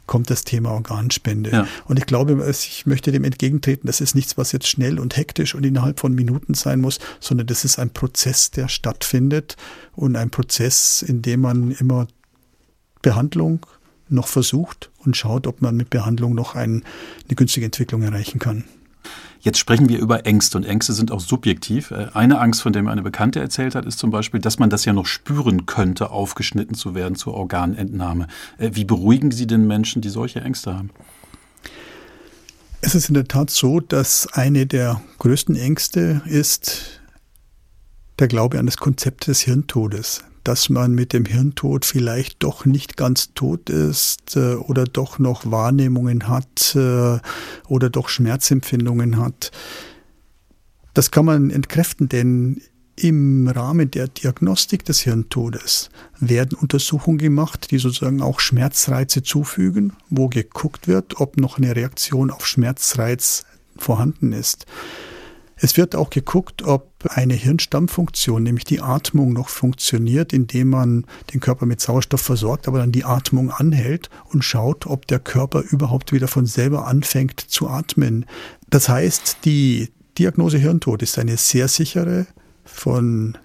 kommt 0.06 0.30
das 0.30 0.44
Thema 0.44 0.72
Organspende. 0.72 1.52
Ja. 1.52 1.68
Und 1.86 1.98
ich 1.98 2.06
glaube, 2.06 2.46
ich 2.50 2.86
möchte 2.86 3.12
dem 3.12 3.24
entgegentreten, 3.24 3.88
das 3.88 4.02
ist 4.02 4.16
nichts, 4.16 4.38
was 4.38 4.52
jetzt 4.52 4.68
schnell 4.68 5.00
und 5.00 5.18
hektisch 5.18 5.56
und 5.56 5.66
innerhalb 5.66 6.00
von 6.00 6.14
Minuten 6.14 6.54
sein 6.54 6.82
muss, 6.82 7.00
sondern 7.20 7.48
das 7.48 7.66
ist 7.66 7.80
ein 7.80 7.90
Prozess, 7.90 8.52
der 8.52 8.68
stattfindet 8.68 9.56
und 9.94 10.16
ein 10.16 10.30
Prozess, 10.30 11.02
in 11.02 11.22
dem 11.22 11.42
man 11.42 11.72
immer 11.72 12.08
Behandlung 13.02 13.66
noch 14.10 14.28
versucht 14.28 14.92
und 15.00 15.18
schaut, 15.18 15.48
ob 15.48 15.62
man 15.62 15.76
mit 15.76 15.90
Behandlung 15.90 16.36
noch 16.36 16.56
ein, 16.56 16.84
eine 17.28 17.36
günstige 17.36 17.66
Entwicklung 17.66 18.04
erreichen 18.04 18.40
kann. 18.40 18.66
Jetzt 19.46 19.60
sprechen 19.60 19.90
wir 19.90 20.00
über 20.00 20.26
Ängste 20.26 20.58
und 20.58 20.64
Ängste 20.64 20.94
sind 20.94 21.12
auch 21.12 21.20
subjektiv. 21.20 21.92
Äh, 21.92 22.08
eine 22.16 22.40
Angst, 22.40 22.64
von 22.64 22.74
der 22.74 22.82
mir 22.82 22.90
eine 22.90 23.04
Bekannte 23.04 23.40
erzählt 23.40 23.76
hat, 23.76 23.86
ist 23.86 24.00
zum 24.00 24.10
Beispiel, 24.10 24.40
dass 24.40 24.58
man 24.58 24.72
das 24.72 24.86
ja 24.86 24.94
noch 24.94 25.06
spüren 25.06 25.68
könnte, 25.68 26.10
aufgeschnitten 26.10 26.74
zu 26.74 26.96
werden 26.96 27.14
zur 27.14 27.36
Organentnahme. 27.36 28.26
Äh, 28.58 28.72
wie 28.74 28.86
beruhigen 28.86 29.30
Sie 29.30 29.46
den 29.46 29.68
Menschen, 29.68 30.02
die 30.02 30.10
solche 30.10 30.42
Ängste 30.42 30.76
haben? 30.76 30.90
Es 32.82 32.96
ist 32.96 33.08
in 33.08 33.14
der 33.14 33.28
Tat 33.28 33.52
so, 33.52 33.80
dass 33.80 34.26
eine 34.34 34.66
der 34.66 35.00
größten 35.20 35.56
Ängste 35.56 36.24
ist 36.26 37.02
der 38.18 38.28
Glaube 38.28 38.58
an 38.58 38.66
das 38.66 38.78
Konzept 38.78 39.28
des 39.28 39.42
Hirntodes 39.42 40.24
dass 40.46 40.70
man 40.70 40.94
mit 40.94 41.12
dem 41.12 41.26
Hirntod 41.26 41.86
vielleicht 41.86 42.44
doch 42.44 42.66
nicht 42.66 42.96
ganz 42.96 43.34
tot 43.34 43.70
ist 43.70 44.38
äh, 44.38 44.56
oder 44.56 44.86
doch 44.86 45.20
noch 45.20 45.52
Wahrnehmungen 45.52 46.28
hat 46.30 46.76
äh, 46.76 47.20
oder 47.68 47.90
doch 47.90 48.08
Schmerzempfindungen 48.08 49.18
hat. 49.18 49.52
Das 50.94 51.12
kann 51.12 51.26
man 51.26 51.50
entkräften, 51.50 52.08
denn 52.08 52.62
im 52.96 53.48
Rahmen 53.48 53.92
der 53.92 54.08
Diagnostik 54.08 54.86
des 54.86 55.02
Hirntodes 55.02 55.90
werden 56.20 56.58
Untersuchungen 56.58 57.18
gemacht, 57.18 57.72
die 57.72 57.78
sozusagen 57.78 58.22
auch 58.22 58.40
Schmerzreize 58.40 59.22
zufügen, 59.22 59.94
wo 60.10 60.30
geguckt 60.30 60.88
wird, 60.88 61.20
ob 61.20 61.38
noch 61.38 61.58
eine 61.58 61.76
Reaktion 61.76 62.32
auf 62.32 62.48
Schmerzreiz 62.48 63.44
vorhanden 63.76 64.32
ist. 64.32 64.66
Es 65.58 65.78
wird 65.78 65.96
auch 65.96 66.10
geguckt, 66.10 66.64
ob 66.64 66.92
eine 67.10 67.34
Hirnstammfunktion, 67.34 68.44
nämlich 68.44 68.66
die 68.66 68.82
Atmung, 68.82 69.32
noch 69.32 69.48
funktioniert, 69.48 70.34
indem 70.34 70.70
man 70.70 71.06
den 71.34 71.40
Körper 71.40 71.66
mit 71.66 71.80
Sauerstoff 71.80 72.22
versorgt, 72.22 72.68
aber 72.68 72.80
dann 72.80 72.92
die 72.92 73.06
Atmung 73.06 73.52
anhält 73.52 74.10
und 74.26 74.44
schaut, 74.44 74.86
ob 74.86 75.08
der 75.08 75.20
Körper 75.20 75.62
überhaupt 75.62 76.12
wieder 76.12 76.28
von 76.28 76.46
selber 76.46 76.88
anfängt 76.88 77.40
zu 77.40 77.70
atmen. 77.70 78.26
Das 78.70 78.90
heißt, 78.90 79.38
die 79.46 79.92
Diagnose 80.18 80.58
Hirntod 80.58 81.02
ist 81.02 81.20
eine 81.20 81.38
sehr 81.38 81.68
sichere, 81.68 82.26
von 82.64 83.38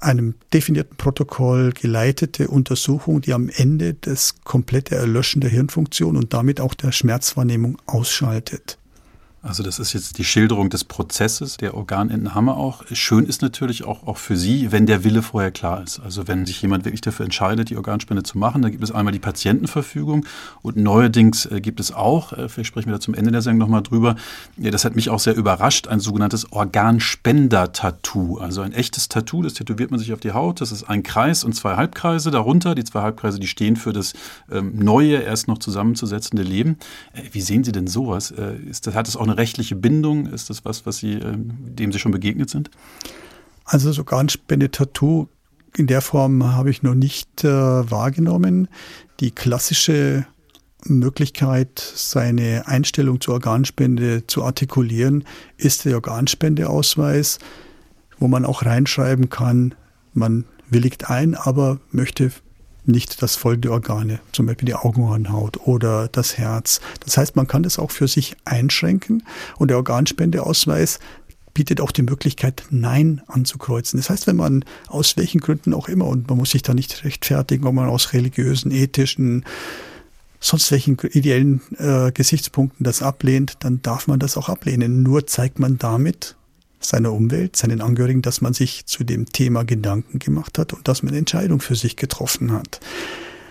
einem 0.00 0.34
definierten 0.52 0.96
Protokoll 0.96 1.72
geleitete 1.72 2.48
Untersuchung, 2.48 3.20
die 3.20 3.32
am 3.32 3.48
Ende 3.48 3.94
das 3.94 4.36
komplette 4.44 4.94
Erlöschen 4.94 5.40
der 5.40 5.50
Hirnfunktion 5.50 6.16
und 6.16 6.34
damit 6.34 6.60
auch 6.60 6.74
der 6.74 6.92
Schmerzwahrnehmung 6.92 7.78
ausschaltet. 7.86 8.78
Also 9.44 9.64
das 9.64 9.80
ist 9.80 9.92
jetzt 9.92 10.18
die 10.18 10.24
Schilderung 10.24 10.70
des 10.70 10.84
Prozesses 10.84 11.56
der 11.56 11.74
Organentnahme 11.74 12.54
auch. 12.54 12.84
Schön 12.92 13.26
ist 13.26 13.42
natürlich 13.42 13.82
auch, 13.82 14.06
auch 14.06 14.16
für 14.16 14.36
Sie, 14.36 14.70
wenn 14.70 14.86
der 14.86 15.02
Wille 15.02 15.20
vorher 15.20 15.50
klar 15.50 15.82
ist. 15.82 15.98
Also 15.98 16.28
wenn 16.28 16.46
sich 16.46 16.62
jemand 16.62 16.84
wirklich 16.84 17.00
dafür 17.00 17.24
entscheidet, 17.24 17.68
die 17.68 17.76
Organspende 17.76 18.22
zu 18.22 18.38
machen, 18.38 18.62
dann 18.62 18.70
gibt 18.70 18.84
es 18.84 18.92
einmal 18.92 19.12
die 19.12 19.18
Patientenverfügung 19.18 20.26
und 20.62 20.76
neuerdings 20.76 21.46
äh, 21.46 21.60
gibt 21.60 21.80
es 21.80 21.92
auch, 21.92 22.32
äh, 22.32 22.48
vielleicht 22.48 22.68
sprechen 22.68 22.86
wir 22.86 22.92
da 22.92 23.00
zum 23.00 23.14
Ende 23.14 23.32
der 23.32 23.42
Sendung 23.42 23.58
nochmal 23.58 23.82
drüber, 23.82 24.14
das 24.56 24.84
hat 24.84 24.94
mich 24.94 25.10
auch 25.10 25.18
sehr 25.18 25.34
überrascht, 25.34 25.88
ein 25.88 25.98
sogenanntes 25.98 26.52
Organspender-Tattoo. 26.52 28.38
Also 28.38 28.60
ein 28.60 28.72
echtes 28.72 29.08
Tattoo, 29.08 29.42
das 29.42 29.54
tätowiert 29.54 29.90
man 29.90 29.98
sich 29.98 30.12
auf 30.12 30.20
die 30.20 30.30
Haut. 30.30 30.60
Das 30.60 30.70
ist 30.70 30.84
ein 30.84 31.02
Kreis 31.02 31.42
und 31.42 31.54
zwei 31.54 31.74
Halbkreise 31.74 32.30
darunter. 32.30 32.76
Die 32.76 32.84
zwei 32.84 33.02
Halbkreise, 33.02 33.40
die 33.40 33.48
stehen 33.48 33.74
für 33.74 33.92
das 33.92 34.12
ähm, 34.52 34.72
neue, 34.76 35.16
erst 35.16 35.48
noch 35.48 35.58
zusammenzusetzende 35.58 36.44
Leben. 36.44 36.78
Äh, 37.12 37.22
wie 37.32 37.40
sehen 37.40 37.64
Sie 37.64 37.72
denn 37.72 37.88
sowas? 37.88 38.32
Das, 38.82 38.94
hat 38.94 39.08
es 39.08 39.16
auch 39.16 39.22
eine 39.22 39.31
eine 39.32 39.40
rechtliche 39.40 39.76
Bindung? 39.76 40.26
Ist 40.26 40.50
das 40.50 40.64
was, 40.64 40.86
was 40.86 40.98
Sie, 40.98 41.14
ähm, 41.14 41.52
dem 41.60 41.92
Sie 41.92 41.98
schon 41.98 42.12
begegnet 42.12 42.50
sind? 42.50 42.70
Also 43.64 43.92
so 43.92 44.02
Organspende-Tattoo 44.02 45.28
in 45.76 45.86
der 45.86 46.02
Form 46.02 46.44
habe 46.44 46.70
ich 46.70 46.82
noch 46.82 46.94
nicht 46.94 47.44
äh, 47.44 47.48
wahrgenommen. 47.48 48.68
Die 49.20 49.30
klassische 49.30 50.26
Möglichkeit, 50.84 51.78
seine 51.78 52.66
Einstellung 52.66 53.20
zur 53.20 53.34
Organspende 53.34 54.26
zu 54.26 54.44
artikulieren, 54.44 55.24
ist 55.56 55.84
der 55.84 55.94
Organspendeausweis, 55.94 57.38
wo 58.18 58.28
man 58.28 58.44
auch 58.44 58.64
reinschreiben 58.64 59.30
kann, 59.30 59.74
man 60.12 60.44
willigt 60.68 61.08
ein, 61.08 61.34
aber 61.34 61.80
möchte 61.90 62.32
nicht 62.84 63.22
das 63.22 63.36
folgende 63.36 63.70
Organe, 63.70 64.20
zum 64.32 64.46
Beispiel 64.46 64.66
die 64.66 64.74
Augenhornhaut 64.74 65.66
oder 65.66 66.08
das 66.08 66.38
Herz. 66.38 66.80
Das 67.04 67.16
heißt, 67.16 67.36
man 67.36 67.46
kann 67.46 67.62
das 67.62 67.78
auch 67.78 67.90
für 67.90 68.08
sich 68.08 68.36
einschränken 68.44 69.22
und 69.58 69.68
der 69.68 69.76
Organspendeausweis 69.76 70.98
bietet 71.54 71.80
auch 71.80 71.92
die 71.92 72.02
Möglichkeit, 72.02 72.64
Nein 72.70 73.20
anzukreuzen. 73.26 73.98
Das 73.98 74.10
heißt, 74.10 74.26
wenn 74.26 74.36
man 74.36 74.64
aus 74.88 75.16
welchen 75.16 75.40
Gründen 75.40 75.74
auch 75.74 75.88
immer, 75.88 76.06
und 76.06 76.28
man 76.28 76.38
muss 76.38 76.50
sich 76.50 76.62
da 76.62 76.74
nicht 76.74 77.04
rechtfertigen, 77.04 77.66
ob 77.66 77.74
man 77.74 77.88
aus 77.88 78.12
religiösen, 78.12 78.70
ethischen, 78.70 79.44
sonst 80.40 80.70
welchen 80.72 80.98
ideellen 80.98 81.60
äh, 81.78 82.10
Gesichtspunkten 82.10 82.84
das 82.84 83.02
ablehnt, 83.02 83.58
dann 83.60 83.82
darf 83.82 84.08
man 84.08 84.18
das 84.18 84.36
auch 84.36 84.48
ablehnen. 84.48 85.02
Nur 85.02 85.26
zeigt 85.26 85.58
man 85.58 85.78
damit, 85.78 86.36
seiner 86.84 87.12
Umwelt, 87.12 87.56
seinen 87.56 87.80
Angehörigen, 87.80 88.22
dass 88.22 88.40
man 88.40 88.54
sich 88.54 88.86
zu 88.86 89.04
dem 89.04 89.26
Thema 89.26 89.64
Gedanken 89.64 90.18
gemacht 90.18 90.58
hat 90.58 90.72
und 90.72 90.88
dass 90.88 91.02
man 91.02 91.10
eine 91.10 91.18
Entscheidung 91.18 91.60
für 91.60 91.76
sich 91.76 91.96
getroffen 91.96 92.52
hat. 92.52 92.80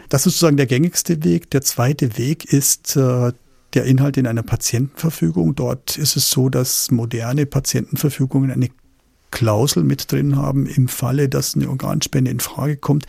Das 0.09 0.25
ist 0.25 0.33
sozusagen 0.33 0.57
der 0.57 0.65
gängigste 0.65 1.23
Weg. 1.23 1.49
Der 1.51 1.61
zweite 1.61 2.17
Weg 2.17 2.45
ist 2.45 2.97
äh, 2.97 3.31
der 3.73 3.85
Inhalt 3.85 4.17
in 4.17 4.27
einer 4.27 4.43
Patientenverfügung. 4.43 5.55
Dort 5.55 5.97
ist 5.97 6.17
es 6.17 6.29
so, 6.29 6.49
dass 6.49 6.91
moderne 6.91 7.45
Patientenverfügungen 7.45 8.51
eine 8.51 8.69
Klausel 9.31 9.83
mit 9.83 10.11
drin 10.11 10.35
haben. 10.35 10.67
Im 10.67 10.87
Falle, 10.87 11.29
dass 11.29 11.55
eine 11.55 11.69
Organspende 11.69 12.29
in 12.29 12.41
Frage 12.41 12.75
kommt, 12.75 13.05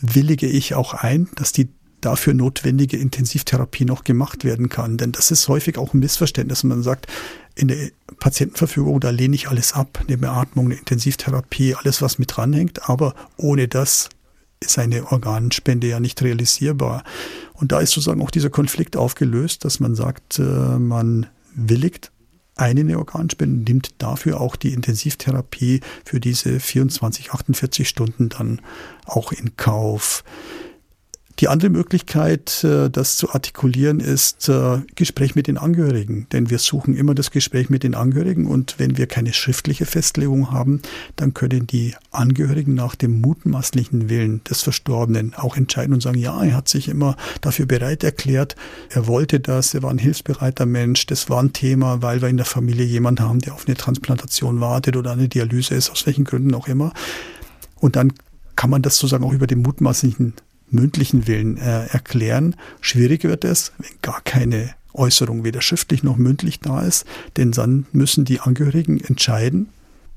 willige 0.00 0.46
ich 0.46 0.74
auch 0.74 0.94
ein, 0.94 1.28
dass 1.36 1.52
die 1.52 1.68
dafür 2.06 2.34
notwendige 2.34 2.96
Intensivtherapie 2.96 3.84
noch 3.84 4.04
gemacht 4.04 4.44
werden 4.44 4.68
kann. 4.68 4.96
Denn 4.96 5.12
das 5.12 5.32
ist 5.32 5.48
häufig 5.48 5.76
auch 5.76 5.92
ein 5.92 5.98
Missverständnis. 5.98 6.62
Man 6.62 6.82
sagt, 6.82 7.08
in 7.56 7.68
der 7.68 7.90
Patientenverfügung, 8.20 9.00
da 9.00 9.10
lehne 9.10 9.34
ich 9.34 9.48
alles 9.48 9.72
ab, 9.72 9.98
eine 10.06 10.16
Beatmung, 10.16 10.66
eine 10.66 10.76
Intensivtherapie, 10.76 11.74
alles, 11.74 12.02
was 12.02 12.18
mit 12.18 12.36
dranhängt. 12.36 12.88
Aber 12.88 13.14
ohne 13.36 13.66
das 13.66 14.08
ist 14.60 14.78
eine 14.78 15.10
Organspende 15.10 15.88
ja 15.88 15.98
nicht 15.98 16.22
realisierbar. 16.22 17.02
Und 17.54 17.72
da 17.72 17.80
ist 17.80 17.90
sozusagen 17.90 18.22
auch 18.22 18.30
dieser 18.30 18.50
Konflikt 18.50 18.96
aufgelöst, 18.96 19.64
dass 19.64 19.80
man 19.80 19.96
sagt, 19.96 20.38
äh, 20.38 20.42
man 20.42 21.26
willigt 21.54 22.12
eine 22.54 22.98
Organspende, 22.98 23.70
nimmt 23.70 23.94
dafür 23.98 24.40
auch 24.40 24.56
die 24.56 24.72
Intensivtherapie 24.72 25.80
für 26.04 26.20
diese 26.20 26.60
24, 26.60 27.32
48 27.32 27.88
Stunden 27.88 28.28
dann 28.30 28.62
auch 29.04 29.32
in 29.32 29.56
Kauf. 29.56 30.24
Die 31.38 31.48
andere 31.48 31.68
Möglichkeit, 31.68 32.64
äh, 32.64 32.88
das 32.88 33.18
zu 33.18 33.30
artikulieren, 33.30 34.00
ist 34.00 34.48
äh, 34.48 34.78
Gespräch 34.94 35.34
mit 35.34 35.48
den 35.48 35.58
Angehörigen. 35.58 36.26
Denn 36.32 36.48
wir 36.48 36.58
suchen 36.58 36.96
immer 36.96 37.14
das 37.14 37.30
Gespräch 37.30 37.68
mit 37.68 37.82
den 37.82 37.94
Angehörigen 37.94 38.46
und 38.46 38.76
wenn 38.78 38.96
wir 38.96 39.06
keine 39.06 39.34
schriftliche 39.34 39.84
Festlegung 39.84 40.50
haben, 40.50 40.80
dann 41.16 41.34
können 41.34 41.66
die 41.66 41.94
Angehörigen 42.10 42.72
nach 42.72 42.94
dem 42.94 43.20
mutmaßlichen 43.20 44.08
Willen 44.08 44.42
des 44.44 44.62
Verstorbenen 44.62 45.34
auch 45.34 45.58
entscheiden 45.58 45.92
und 45.92 46.02
sagen, 46.02 46.18
ja, 46.18 46.42
er 46.42 46.56
hat 46.56 46.68
sich 46.68 46.88
immer 46.88 47.16
dafür 47.42 47.66
bereit 47.66 48.02
erklärt, 48.02 48.56
er 48.88 49.06
wollte 49.06 49.38
das, 49.38 49.74
er 49.74 49.82
war 49.82 49.90
ein 49.90 49.98
hilfsbereiter 49.98 50.64
Mensch, 50.64 51.04
das 51.04 51.28
war 51.28 51.42
ein 51.42 51.52
Thema, 51.52 52.00
weil 52.00 52.22
wir 52.22 52.28
in 52.28 52.38
der 52.38 52.46
Familie 52.46 52.86
jemanden 52.86 53.22
haben, 53.22 53.40
der 53.40 53.52
auf 53.52 53.66
eine 53.66 53.76
Transplantation 53.76 54.60
wartet 54.60 54.96
oder 54.96 55.12
eine 55.12 55.28
Dialyse 55.28 55.74
ist, 55.74 55.90
aus 55.90 56.06
welchen 56.06 56.24
Gründen 56.24 56.54
auch 56.54 56.66
immer. 56.66 56.94
Und 57.78 57.96
dann 57.96 58.14
kann 58.56 58.70
man 58.70 58.80
das 58.80 58.96
sozusagen 58.96 59.24
auch 59.24 59.34
über 59.34 59.46
den 59.46 59.60
mutmaßlichen 59.60 60.32
mündlichen 60.70 61.26
Willen 61.26 61.56
äh, 61.58 61.86
erklären. 61.86 62.56
Schwierig 62.80 63.24
wird 63.24 63.44
es, 63.44 63.72
wenn 63.78 63.90
gar 64.02 64.20
keine 64.22 64.74
Äußerung 64.92 65.44
weder 65.44 65.60
schriftlich 65.60 66.02
noch 66.02 66.16
mündlich 66.16 66.60
da 66.60 66.82
ist, 66.82 67.04
denn 67.36 67.52
dann 67.52 67.86
müssen 67.92 68.24
die 68.24 68.40
Angehörigen 68.40 69.00
entscheiden 69.00 69.68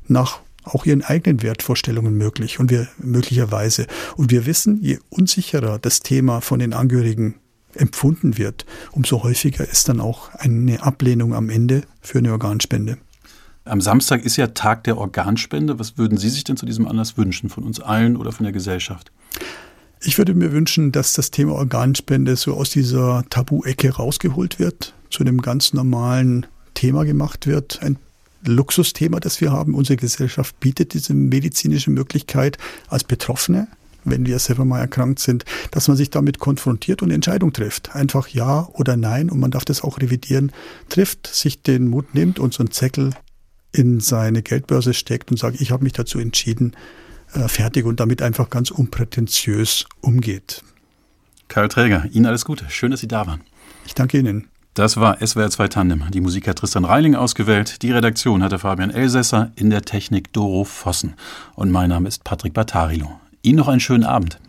nach 0.07 0.39
auch 0.63 0.85
ihren 0.85 1.03
eigenen 1.03 1.41
Wertvorstellungen 1.41 2.17
möglich 2.17 2.59
und 2.59 2.69
wir 2.69 2.87
möglicherweise. 2.97 3.87
Und 4.17 4.31
wir 4.31 4.45
wissen, 4.45 4.81
je 4.81 4.99
unsicherer 5.09 5.79
das 5.79 6.01
Thema 6.01 6.41
von 6.41 6.59
den 6.59 6.73
Angehörigen 6.73 7.35
empfunden 7.75 8.37
wird, 8.37 8.65
umso 8.91 9.23
häufiger 9.23 9.67
ist 9.67 9.89
dann 9.89 9.99
auch 9.99 10.33
eine 10.35 10.83
Ablehnung 10.83 11.33
am 11.33 11.49
Ende 11.49 11.83
für 12.01 12.19
eine 12.19 12.31
Organspende. 12.31 12.97
Am 13.65 13.81
Samstag 13.81 14.25
ist 14.25 14.37
ja 14.37 14.47
Tag 14.47 14.83
der 14.85 14.97
Organspende. 14.97 15.77
Was 15.77 15.97
würden 15.97 16.17
Sie 16.17 16.29
sich 16.29 16.43
denn 16.43 16.57
zu 16.57 16.65
diesem 16.65 16.87
Anlass 16.87 17.17
wünschen, 17.17 17.49
von 17.49 17.63
uns 17.63 17.79
allen 17.79 18.17
oder 18.17 18.31
von 18.31 18.43
der 18.43 18.53
Gesellschaft? 18.53 19.11
Ich 20.01 20.17
würde 20.17 20.33
mir 20.33 20.53
wünschen, 20.53 20.93
dass 20.93 21.13
das 21.13 21.29
Thema 21.29 21.53
Organspende 21.55 22.37
so 22.37 22.53
aus 22.53 22.69
dieser 22.69 23.25
Tabu-Ecke 23.29 23.95
rausgeholt 23.95 24.57
wird, 24.57 24.93
zu 25.09 25.21
einem 25.21 25.41
ganz 25.41 25.73
normalen 25.73 26.45
Thema 26.73 27.03
gemacht 27.03 27.47
wird. 27.47 27.83
Ein 27.83 27.97
Luxusthema, 28.45 29.19
das 29.19 29.41
wir 29.41 29.51
haben. 29.51 29.73
Unsere 29.73 29.97
Gesellschaft 29.97 30.57
bietet 30.61 30.93
diese 30.93 31.13
medizinische 31.13 31.91
Möglichkeit 31.91 32.57
als 32.87 33.03
Betroffene, 33.03 33.67
wenn 34.05 34.25
wir 34.25 34.39
selber 34.39 34.63
mal 34.63 34.79
erkrankt 34.79 35.19
sind, 35.19 35.43
dass 35.71 35.89
man 35.89 35.97
sich 35.97 36.09
damit 36.09 36.39
konfrontiert 36.39 37.01
und 37.01 37.11
Entscheidung 37.11 37.51
trifft. 37.51 37.93
Einfach 37.93 38.29
ja 38.29 38.69
oder 38.71 38.95
nein 38.95 39.29
und 39.29 39.41
man 39.41 39.51
darf 39.51 39.65
das 39.65 39.81
auch 39.81 39.99
revidieren, 39.99 40.53
trifft, 40.87 41.27
sich 41.27 41.61
den 41.61 41.89
Mut 41.89 42.15
nimmt 42.15 42.39
und 42.39 42.53
so 42.53 42.63
einen 42.63 42.71
Zettel 42.71 43.11
in 43.73 43.99
seine 43.99 44.43
Geldbörse 44.43 44.93
steckt 44.93 45.29
und 45.29 45.37
sagt, 45.37 45.59
ich 45.59 45.71
habe 45.71 45.83
mich 45.83 45.93
dazu 45.93 46.19
entschieden, 46.19 46.71
fertig 47.47 47.85
und 47.85 47.99
damit 47.99 48.21
einfach 48.21 48.49
ganz 48.49 48.71
unprätentiös 48.71 49.85
umgeht. 50.01 50.63
Karl 51.47 51.67
Träger, 51.67 52.05
Ihnen 52.11 52.25
alles 52.25 52.45
Gute. 52.45 52.65
Schön, 52.69 52.91
dass 52.91 52.99
Sie 52.99 53.07
da 53.07 53.27
waren. 53.27 53.41
Ich 53.85 53.95
danke 53.95 54.19
Ihnen. 54.19 54.47
Das 54.75 54.97
war 54.97 55.17
SWR 55.25 55.49
2 55.49 55.67
Tandem. 55.67 56.05
Die 56.11 56.21
Musik 56.21 56.47
hat 56.47 56.59
Tristan 56.59 56.85
Reiling 56.85 57.15
ausgewählt. 57.15 57.81
Die 57.81 57.91
Redaktion 57.91 58.43
hatte 58.43 58.59
Fabian 58.59 58.91
Elsässer, 58.91 59.51
in 59.55 59.69
der 59.69 59.81
Technik 59.81 60.31
Doro 60.31 60.63
Vossen. 60.63 61.15
Und 61.55 61.71
mein 61.71 61.89
Name 61.89 62.07
ist 62.07 62.23
Patrick 62.23 62.53
Battarilo. 62.53 63.19
Ihnen 63.41 63.57
noch 63.57 63.67
einen 63.67 63.79
schönen 63.79 64.03
Abend. 64.03 64.39